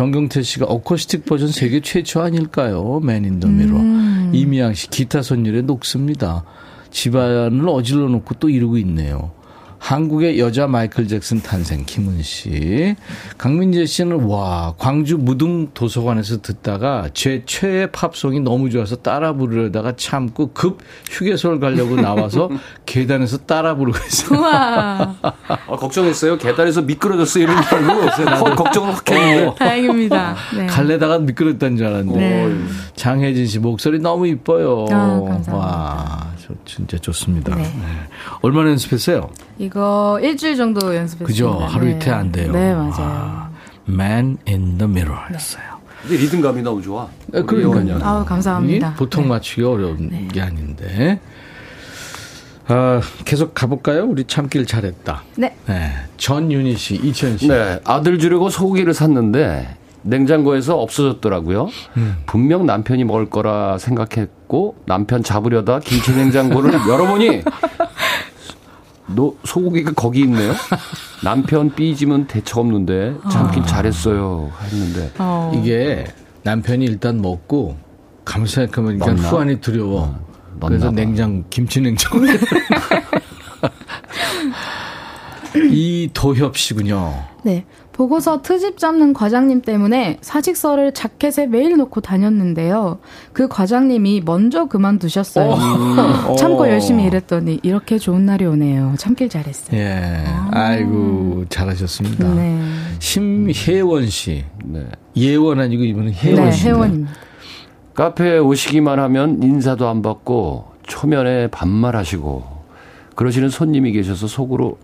[0.00, 0.12] 음.
[0.12, 3.00] 정경태 씨가 어쿠스틱 버전 세계 최초 아닐까요?
[3.24, 3.84] In the Mirror.
[3.84, 4.30] 음.
[4.32, 6.44] 이미양 씨 기타 선율에 녹습니다.
[6.90, 9.32] 집안을 어질러 놓고 또 이러고 있네요.
[9.80, 12.94] 한국의 여자 마이클 잭슨 탄생 김은 씨.
[13.38, 20.52] 강민재 씨는 와 광주 무등 도서관에서 듣다가 제 최애 팝송이 너무 좋아서 따라 부르려다가 참고
[20.52, 22.50] 급 휴게소를 가려고 나와서
[22.84, 24.38] 계단에서 따라 부르고 있어요.
[24.38, 25.16] 우와.
[25.22, 26.36] 아, 걱정했어요.
[26.36, 27.78] 계단에서 미끄러졌어 이런 줄
[28.28, 29.54] 알고 어, 걱정을 확 했는데.
[29.58, 30.36] 다행입니다.
[30.56, 30.66] 네.
[30.66, 32.20] 갈래다가 미끄러졌다는 줄 알았는데.
[32.20, 32.54] 네.
[32.96, 34.84] 장혜진 씨 목소리 너무 이뻐요.
[34.90, 35.56] 아, 감사합니다.
[35.56, 37.54] 와, 저 진짜 좋습니다.
[37.54, 37.62] 네.
[37.62, 37.70] 네.
[38.42, 39.30] 얼마나 연습했어요?
[39.58, 41.26] 이거 일주일 정도 연습했습니다.
[41.26, 41.58] 그죠?
[41.66, 41.92] 하루 네.
[41.92, 42.52] 이틀 안 돼요.
[42.52, 42.94] 네, 맞아요.
[42.98, 43.50] 아,
[43.88, 45.80] Man in the Mirror였어요.
[46.02, 47.08] 근데 리듬감이 너무 좋아.
[47.26, 47.98] 네, 그러니까요.
[48.02, 48.90] 아우, 감사합니다.
[48.90, 51.20] 이 보통 맞추기 어려운 게 아닌데.
[52.68, 54.04] 아, 계속 가볼까요?
[54.04, 55.24] 우리 참길 잘했다.
[55.36, 55.54] 네.
[55.66, 55.92] 네.
[56.16, 57.48] 전윤희 씨, 이천 씨.
[57.48, 61.68] 네, 아들 주려고 소고기를 샀는데 냉장고에서 없어졌더라고요.
[62.26, 67.42] 분명 남편이 먹을 거라 생각했고 남편 잡으려다 김치 냉장고를 열어보니
[69.14, 70.52] 너 소고기가 거기 있네요.
[71.22, 75.52] 남편 삐지면 대책 없는데 참긴 잘했어요 했는데 어.
[75.54, 76.04] 이게
[76.42, 77.76] 남편이 일단 먹고
[78.24, 79.28] 가만 생각하면 일단 넣나?
[79.28, 80.02] 후안이 두려워.
[80.02, 80.20] 어,
[80.66, 80.90] 그래서.
[80.90, 82.10] 냉장 김치 냉장.
[85.70, 87.12] 이도협 씨군요.
[87.42, 87.64] 네.
[88.00, 92.98] 보고서 트집 잡는 과장님 때문에 사직서를 자켓에 매일 놓고 다녔는데요.
[93.34, 95.50] 그 과장님이 먼저 그만두셨어요.
[95.50, 96.34] 어.
[96.40, 98.94] 참고 열심히 일했더니 이렇게 좋은 날이 오네요.
[98.96, 99.78] 참길 잘했어요.
[99.78, 100.24] 예.
[100.50, 102.32] 아 이고 잘하셨습니다.
[102.32, 102.58] 네.
[103.00, 104.46] 심혜원 씨.
[104.64, 104.86] 네.
[105.18, 106.68] 예원 아니고 이분은 혜원 네, 씨.
[106.68, 107.12] 회원입니다.
[107.92, 112.60] 카페에 오시기만 하면 인사도 안 받고 초면에 반말하시고
[113.14, 114.78] 그러시는 손님이 계셔서 속으로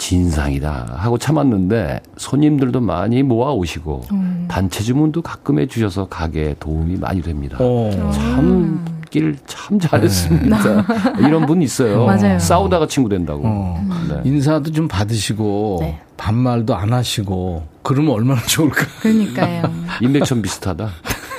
[0.00, 4.46] 진상이다 하고 참았는데 손님들도 많이 모아 오시고 음.
[4.48, 7.58] 단체 주문도 가끔 해주셔서 가게에 도움이 많이 됩니다.
[7.60, 8.10] 어.
[8.10, 10.86] 참길 참 잘했습니다.
[11.20, 12.06] 이런 분 있어요.
[12.06, 12.38] 맞아요.
[12.38, 13.42] 싸우다가 친구 된다고.
[13.44, 13.86] 어.
[14.08, 14.22] 네.
[14.24, 16.00] 인사도 좀 받으시고 네.
[16.16, 18.86] 반말도 안 하시고 그러면 얼마나 좋을까.
[19.02, 19.70] 그러니까요.
[20.00, 20.88] 인맥천 비슷하다.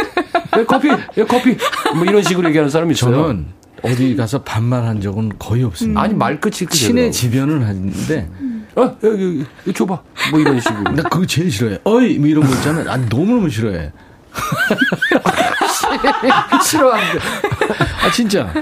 [0.60, 1.58] 예, 커피, 예, 커피.
[1.96, 3.16] 뭐 이런 식으로 얘기하는 사람이 있어요.
[3.16, 3.48] 저는
[3.84, 6.00] 어디 가서 반말한 적은 거의 없습니다.
[6.00, 8.30] 아니 말끝이 친해지면은 하는데
[8.76, 10.02] 어, 여기, 여기, 여기 줘봐.
[10.32, 10.84] 뭐 이런 식으로.
[10.94, 11.80] 나 그거 제일 싫어해.
[11.84, 12.84] 어이 뭐 이런 거 있잖아.
[12.84, 13.92] 난 너무너무 싫어해.
[16.64, 17.20] 싫어하는데.
[18.04, 18.54] 아 진짜.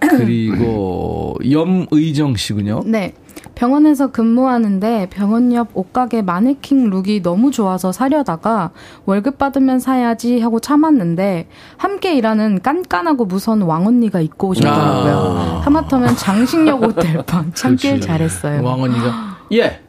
[0.00, 2.82] 그리고 염의정 씨군요.
[2.86, 3.14] 네.
[3.54, 8.70] 병원에서 근무하는데 병원 옆 옷가게 마네킹 룩이 너무 좋아서 사려다가
[9.04, 15.14] 월급 받으면 사야지 하고 참았는데 함께 일하는 깐깐하고 무서운 왕언니가 입고 오셨더라고요.
[15.38, 15.60] 아.
[15.64, 17.52] 하마터면 장식력 옷 될 뻔.
[17.54, 18.00] 참길.
[18.00, 18.62] 잘했어요.
[18.62, 19.80] 왕언니가 예.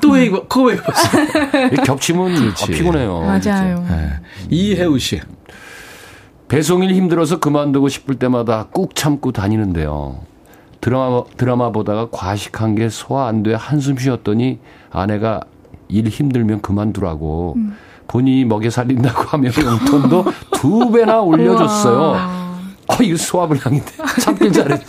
[0.00, 0.42] 또왜 입어?
[0.46, 1.82] 그거 왜 입었어?
[1.84, 3.20] 겹치면 아, 피곤해요.
[3.20, 3.84] 맞아요.
[3.88, 4.10] 네.
[4.48, 5.20] 이혜우 씨.
[6.48, 10.20] 배송일 힘들어서 그만두고 싶을 때마다 꾹 참고 다니는데요.
[10.80, 14.58] 드라마, 드라마 보다가 과식한 게 소화 안 돼 한숨 쉬었더니
[14.90, 15.40] 아내가
[15.88, 17.56] 일 힘들면 그만두라고
[18.08, 22.40] 본인이 먹여 살린다고 하며 용돈도 두 배나 올려줬어요.
[22.88, 23.92] 어, 이거 소화불량인데.
[24.20, 24.84] 참길 잘했죠.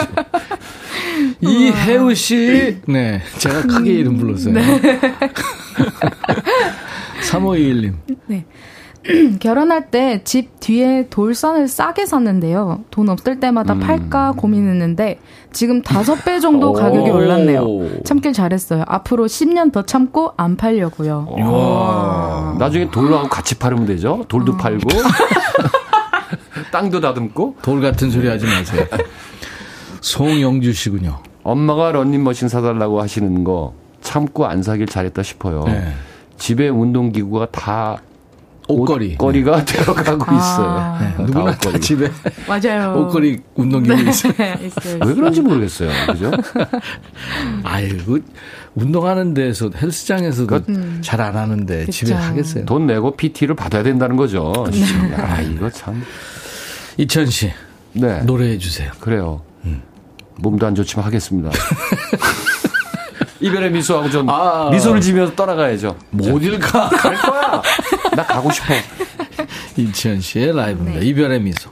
[1.42, 2.82] 이혜우 씨.
[2.88, 3.22] 네.
[3.38, 4.56] 제가 크게 이름 불렀어요.
[7.30, 7.94] 3521님.
[8.28, 8.46] 네.
[9.39, 12.84] 결혼할 때 집 뒤에 돌선을 싸게 샀는데요.
[12.91, 15.20] 돈 없을 때마다 팔까 고민했는데
[15.52, 17.16] 지금 다섯 배 정도 가격이 오.
[17.16, 18.04] 올랐네요.
[18.04, 18.84] 참길 잘했어요.
[18.88, 21.28] 앞으로 10년 더 참고 안 팔려고요.
[21.39, 22.56] 와.
[22.60, 24.24] 나중에 돌하고 같이 팔으면 되죠.
[24.28, 24.88] 돌도 팔고.
[26.72, 27.56] 땅도 다듬고.
[27.62, 28.86] 돌 같은 소리 하지 마세요.
[30.02, 31.20] 송영주 씨군요.
[31.43, 35.64] 엄마가 런닝머신 사달라고 하시는 거 참고 안 사길 잘했다 싶어요.
[35.66, 35.91] 네.
[36.38, 37.97] 집에 운동기구가 다
[38.72, 39.14] 옷걸이.
[39.14, 40.68] 옷걸이가 되어가고 있어요.
[40.70, 40.98] 아.
[41.02, 41.82] 네, 다 누구나 다 옷걸이.
[41.82, 42.12] 집에
[42.48, 42.96] 맞아요.
[43.08, 44.34] 옷걸이 운동기구 있어요.
[44.38, 45.00] 네, 있어요.
[45.06, 45.90] 왜 그런지 모르겠어요.
[46.08, 46.32] 그죠?
[47.64, 48.20] 아이고
[48.76, 50.62] 운동하는 데서 헬스장에서도
[51.02, 52.66] 잘안 하는데 집에 하겠어요.
[52.66, 54.54] 돈 내고 PT를 받아야 된다는 거죠.
[55.18, 56.02] 아, 이거 참.
[56.98, 57.52] 이천 씨
[57.94, 58.22] 네.
[58.24, 58.92] 노래해 주세요.
[59.00, 59.42] 그래요.
[60.38, 61.52] 몸도 안 좋지만 하겠습니다.
[63.42, 64.70] 이별의 미소하고 좀 아.
[64.72, 65.98] 미소를 지면서 떠나가야죠.
[66.20, 66.88] 어딜 가?
[66.89, 67.62] 갈 거야.
[68.16, 68.74] 나 가고 싶어.
[69.78, 71.00] 이천 씨의 라이브입니다.
[71.00, 71.06] 네.
[71.08, 71.72] 이별의 미소.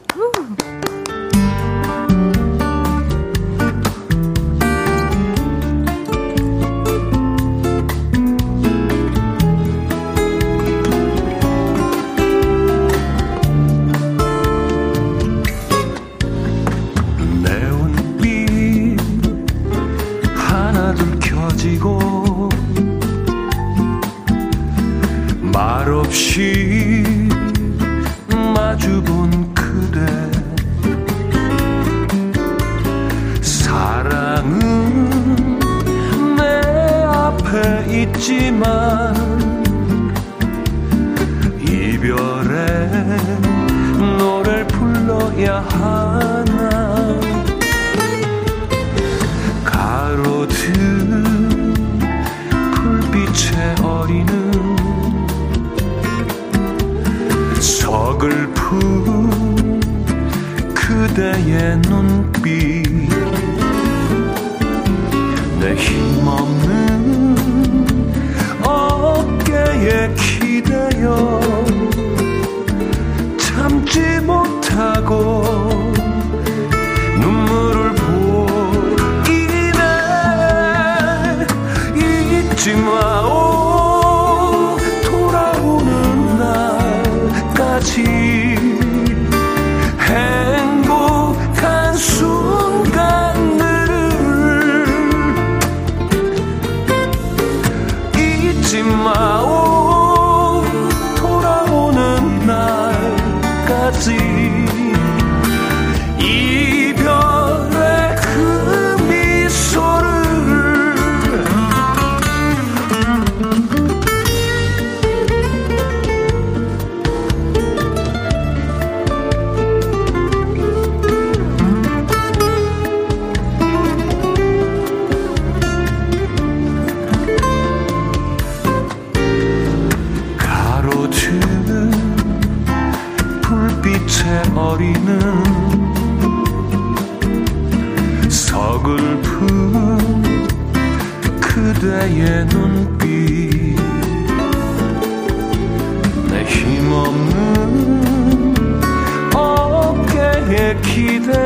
[25.42, 26.59] 말없이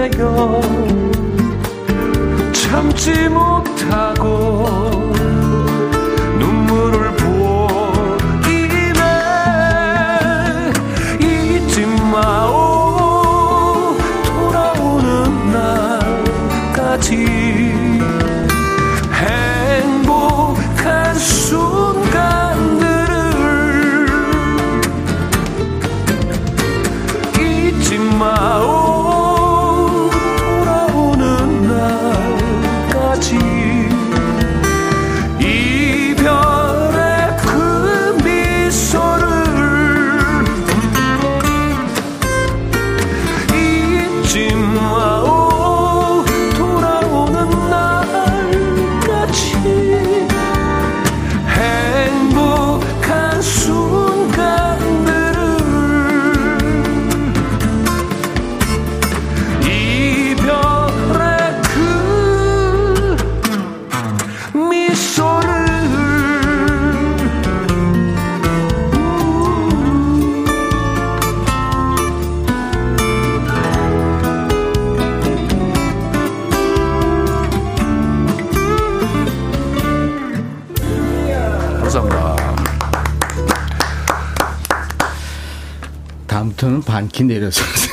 [0.10, 0.62] 기대어
[2.52, 4.63] 참지 못하고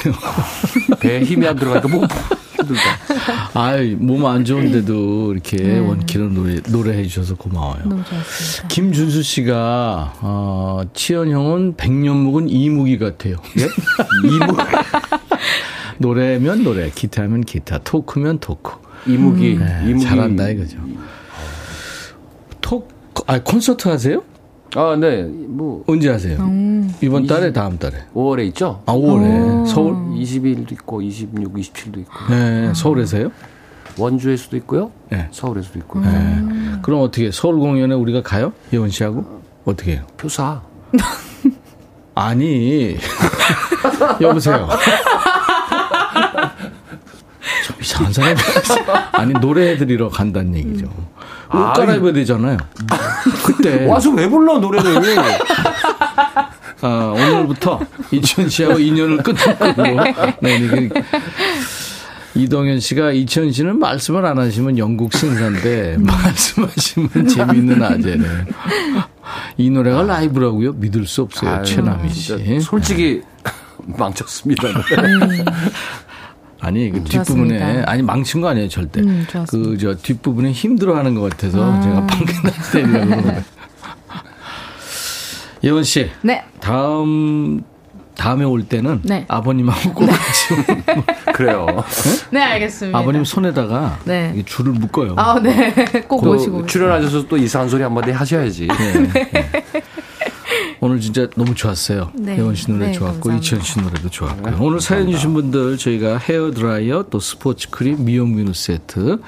[0.08, 0.14] 하세요.
[1.00, 2.06] 배에 힘이 안 들어가니까 뭐
[2.56, 2.80] 힘들다.
[3.54, 5.78] 아이, 몸 안 좋은데도 이렇게 네.
[5.78, 7.82] 원키로 노래, 노래해 주셔서 고마워요.
[7.84, 8.68] 너무 좋았습니다.
[8.68, 13.36] 김준수 씨가, 어, 치현 형은 백년 묵은 이무기 같아요.
[13.58, 13.62] 예?
[14.28, 14.56] 이무
[15.98, 18.72] 노래면 노래, 기타면 기타, 토크면 토크.
[19.06, 20.04] 이무기, 네, 이무기.
[20.04, 20.78] 잘한다 이거죠.
[22.60, 24.22] 토크, 아, 콘서트 하세요?
[24.76, 25.22] 아, 네.
[25.24, 26.38] 뭐 언제 하세요?
[26.40, 26.94] 음.
[27.00, 28.04] 이번 달에, 다음 달에?
[28.14, 28.82] 5월에 있죠?
[28.86, 29.66] 아, 5월에.
[29.66, 29.94] 서울?
[30.14, 32.14] 20일도 있고 26, 27도 있고.
[32.30, 33.30] 네, 서울에서요?
[33.98, 34.92] 원주일 수도 있고요.
[35.10, 35.28] 네.
[35.32, 36.00] 서울일 수도 있고.
[36.00, 36.08] 네.
[36.82, 38.52] 그럼 어떻게, 서울 공연에 우리가 가요?
[38.72, 39.40] 예원 씨하고?
[39.64, 40.04] 어떻게 해요?
[40.16, 40.62] 표사.
[42.14, 42.96] 아니,
[44.20, 44.68] 여보세요.
[47.66, 48.36] 좀 이상한 사람이
[49.12, 50.86] 아니 노래해드리러 간다는 얘기죠.
[51.52, 51.74] 옷 아이.
[51.74, 52.56] 갈아입어야 되잖아요.
[53.44, 55.18] 그때 와서 왜 불러 노래를?
[56.82, 60.04] 아, 오늘부터 이치현 씨하고 인연을 끊는 걸로.
[60.40, 60.88] 네, 이게
[62.34, 68.24] 이동현 씨가 이치현 씨는 말씀을 안 하시면 영국 신사인데 말씀하시면 재미있는 아재네.
[69.58, 70.72] 이 노래가 라이브라고요?
[70.74, 71.50] 믿을 수 없어요.
[71.50, 72.60] 아유, 최남희 씨.
[72.60, 73.22] 솔직히
[73.84, 74.68] 망쳤습니다.
[76.60, 77.54] 아니 그 좋았습니다.
[77.56, 79.70] 뒷부분에 아니 망친 거 아니에요 절대 음, 좋았습니다.
[79.70, 81.80] 그저 뒷부분에 힘들어하는 것 같아서 아.
[81.80, 83.42] 제가 방금.
[85.64, 86.42] 예원 씨 네.
[86.60, 87.62] 다음
[88.16, 89.24] 다음에 올 때는 네.
[89.28, 90.82] 아버님하고 꼭 같이 오는
[91.32, 91.66] 그래요.
[92.30, 92.98] 네, 알겠습니다.
[92.98, 94.30] 아버님 손에다가 네.
[94.34, 95.14] 이게 줄을 묶어요.
[95.16, 95.72] 아, 네.
[96.06, 96.66] 꼭그 모시고.
[96.66, 98.66] 출연하셔서 또 이상한 소리 한마디 하셔야지.
[98.68, 99.82] 네.
[100.90, 102.10] 오늘 진짜 너무 좋았어요.
[102.14, 102.36] 네.
[102.36, 103.38] 예원 씨 노래 네, 좋았고 감사합니다.
[103.38, 104.56] 이치현 씨 노래도 좋았고요.
[104.60, 109.20] 오늘 사연 주신 분들 저희가 헤어 드라이어 또 스포츠 크림 미용 비누 세트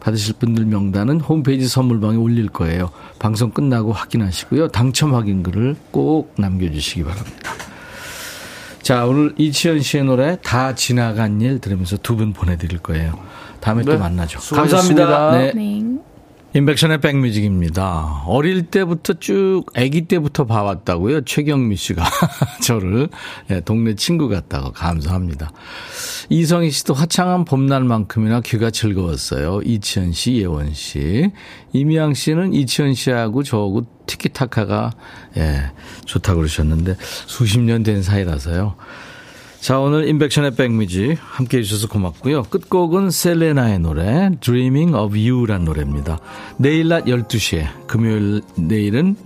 [0.00, 2.90] 받으실 분들 명단은 홈페이지 선물방에 올릴 거예요.
[3.20, 4.68] 방송 끝나고 확인하시고요.
[4.68, 7.52] 당첨 확인글을 꼭 남겨주시기 바랍니다.
[8.82, 13.14] 자 오늘 이치현 씨의 노래 다 지나간 일 들으면서 두 분 보내드릴 거예요.
[13.60, 14.40] 다음에 또 네, 만나죠.
[14.40, 15.06] 수고하셨습니다.
[15.06, 15.54] 감사합니다.
[15.54, 15.82] 네.
[16.54, 16.58] 네.
[16.58, 18.22] 인백션의 백뮤직입니다.
[18.26, 21.22] 어릴 때부터 쭉 아기 때부터 봐왔다고요.
[21.24, 22.04] 최경미 씨가
[22.62, 23.08] 저를
[23.50, 25.50] 예, 동네 친구 같다고 감사합니다.
[26.28, 29.62] 이성희 씨도 화창한 봄날만큼이나 귀가 즐거웠어요.
[29.64, 31.32] 이치현 씨, 예원 씨.
[31.72, 34.92] 이미양 씨는 이치현 씨하고 저하고 티키타카가
[35.36, 35.72] 예,
[36.04, 38.76] 좋다고 그러셨는데 수십 년 된 사이라서요.
[39.64, 42.42] 자, 오늘 인백션의 백뮤직 함께 해주셔서 고맙고요.
[42.42, 46.18] 끝곡은 셀레나의 노래 Dreaming of You란 노래입니다.
[46.58, 49.16] 내일 낮 12시에 금요일 내일은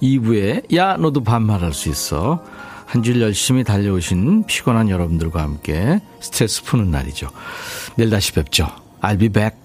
[0.00, 2.44] 2부에 야 너도 반말할 수 있어.
[2.86, 7.30] 한 줄 열심히 달려오신 피곤한 여러분들과 함께 스트레스 푸는 날이죠.
[7.96, 8.68] 내일 다시 뵙죠.
[9.00, 9.61] I'll be back.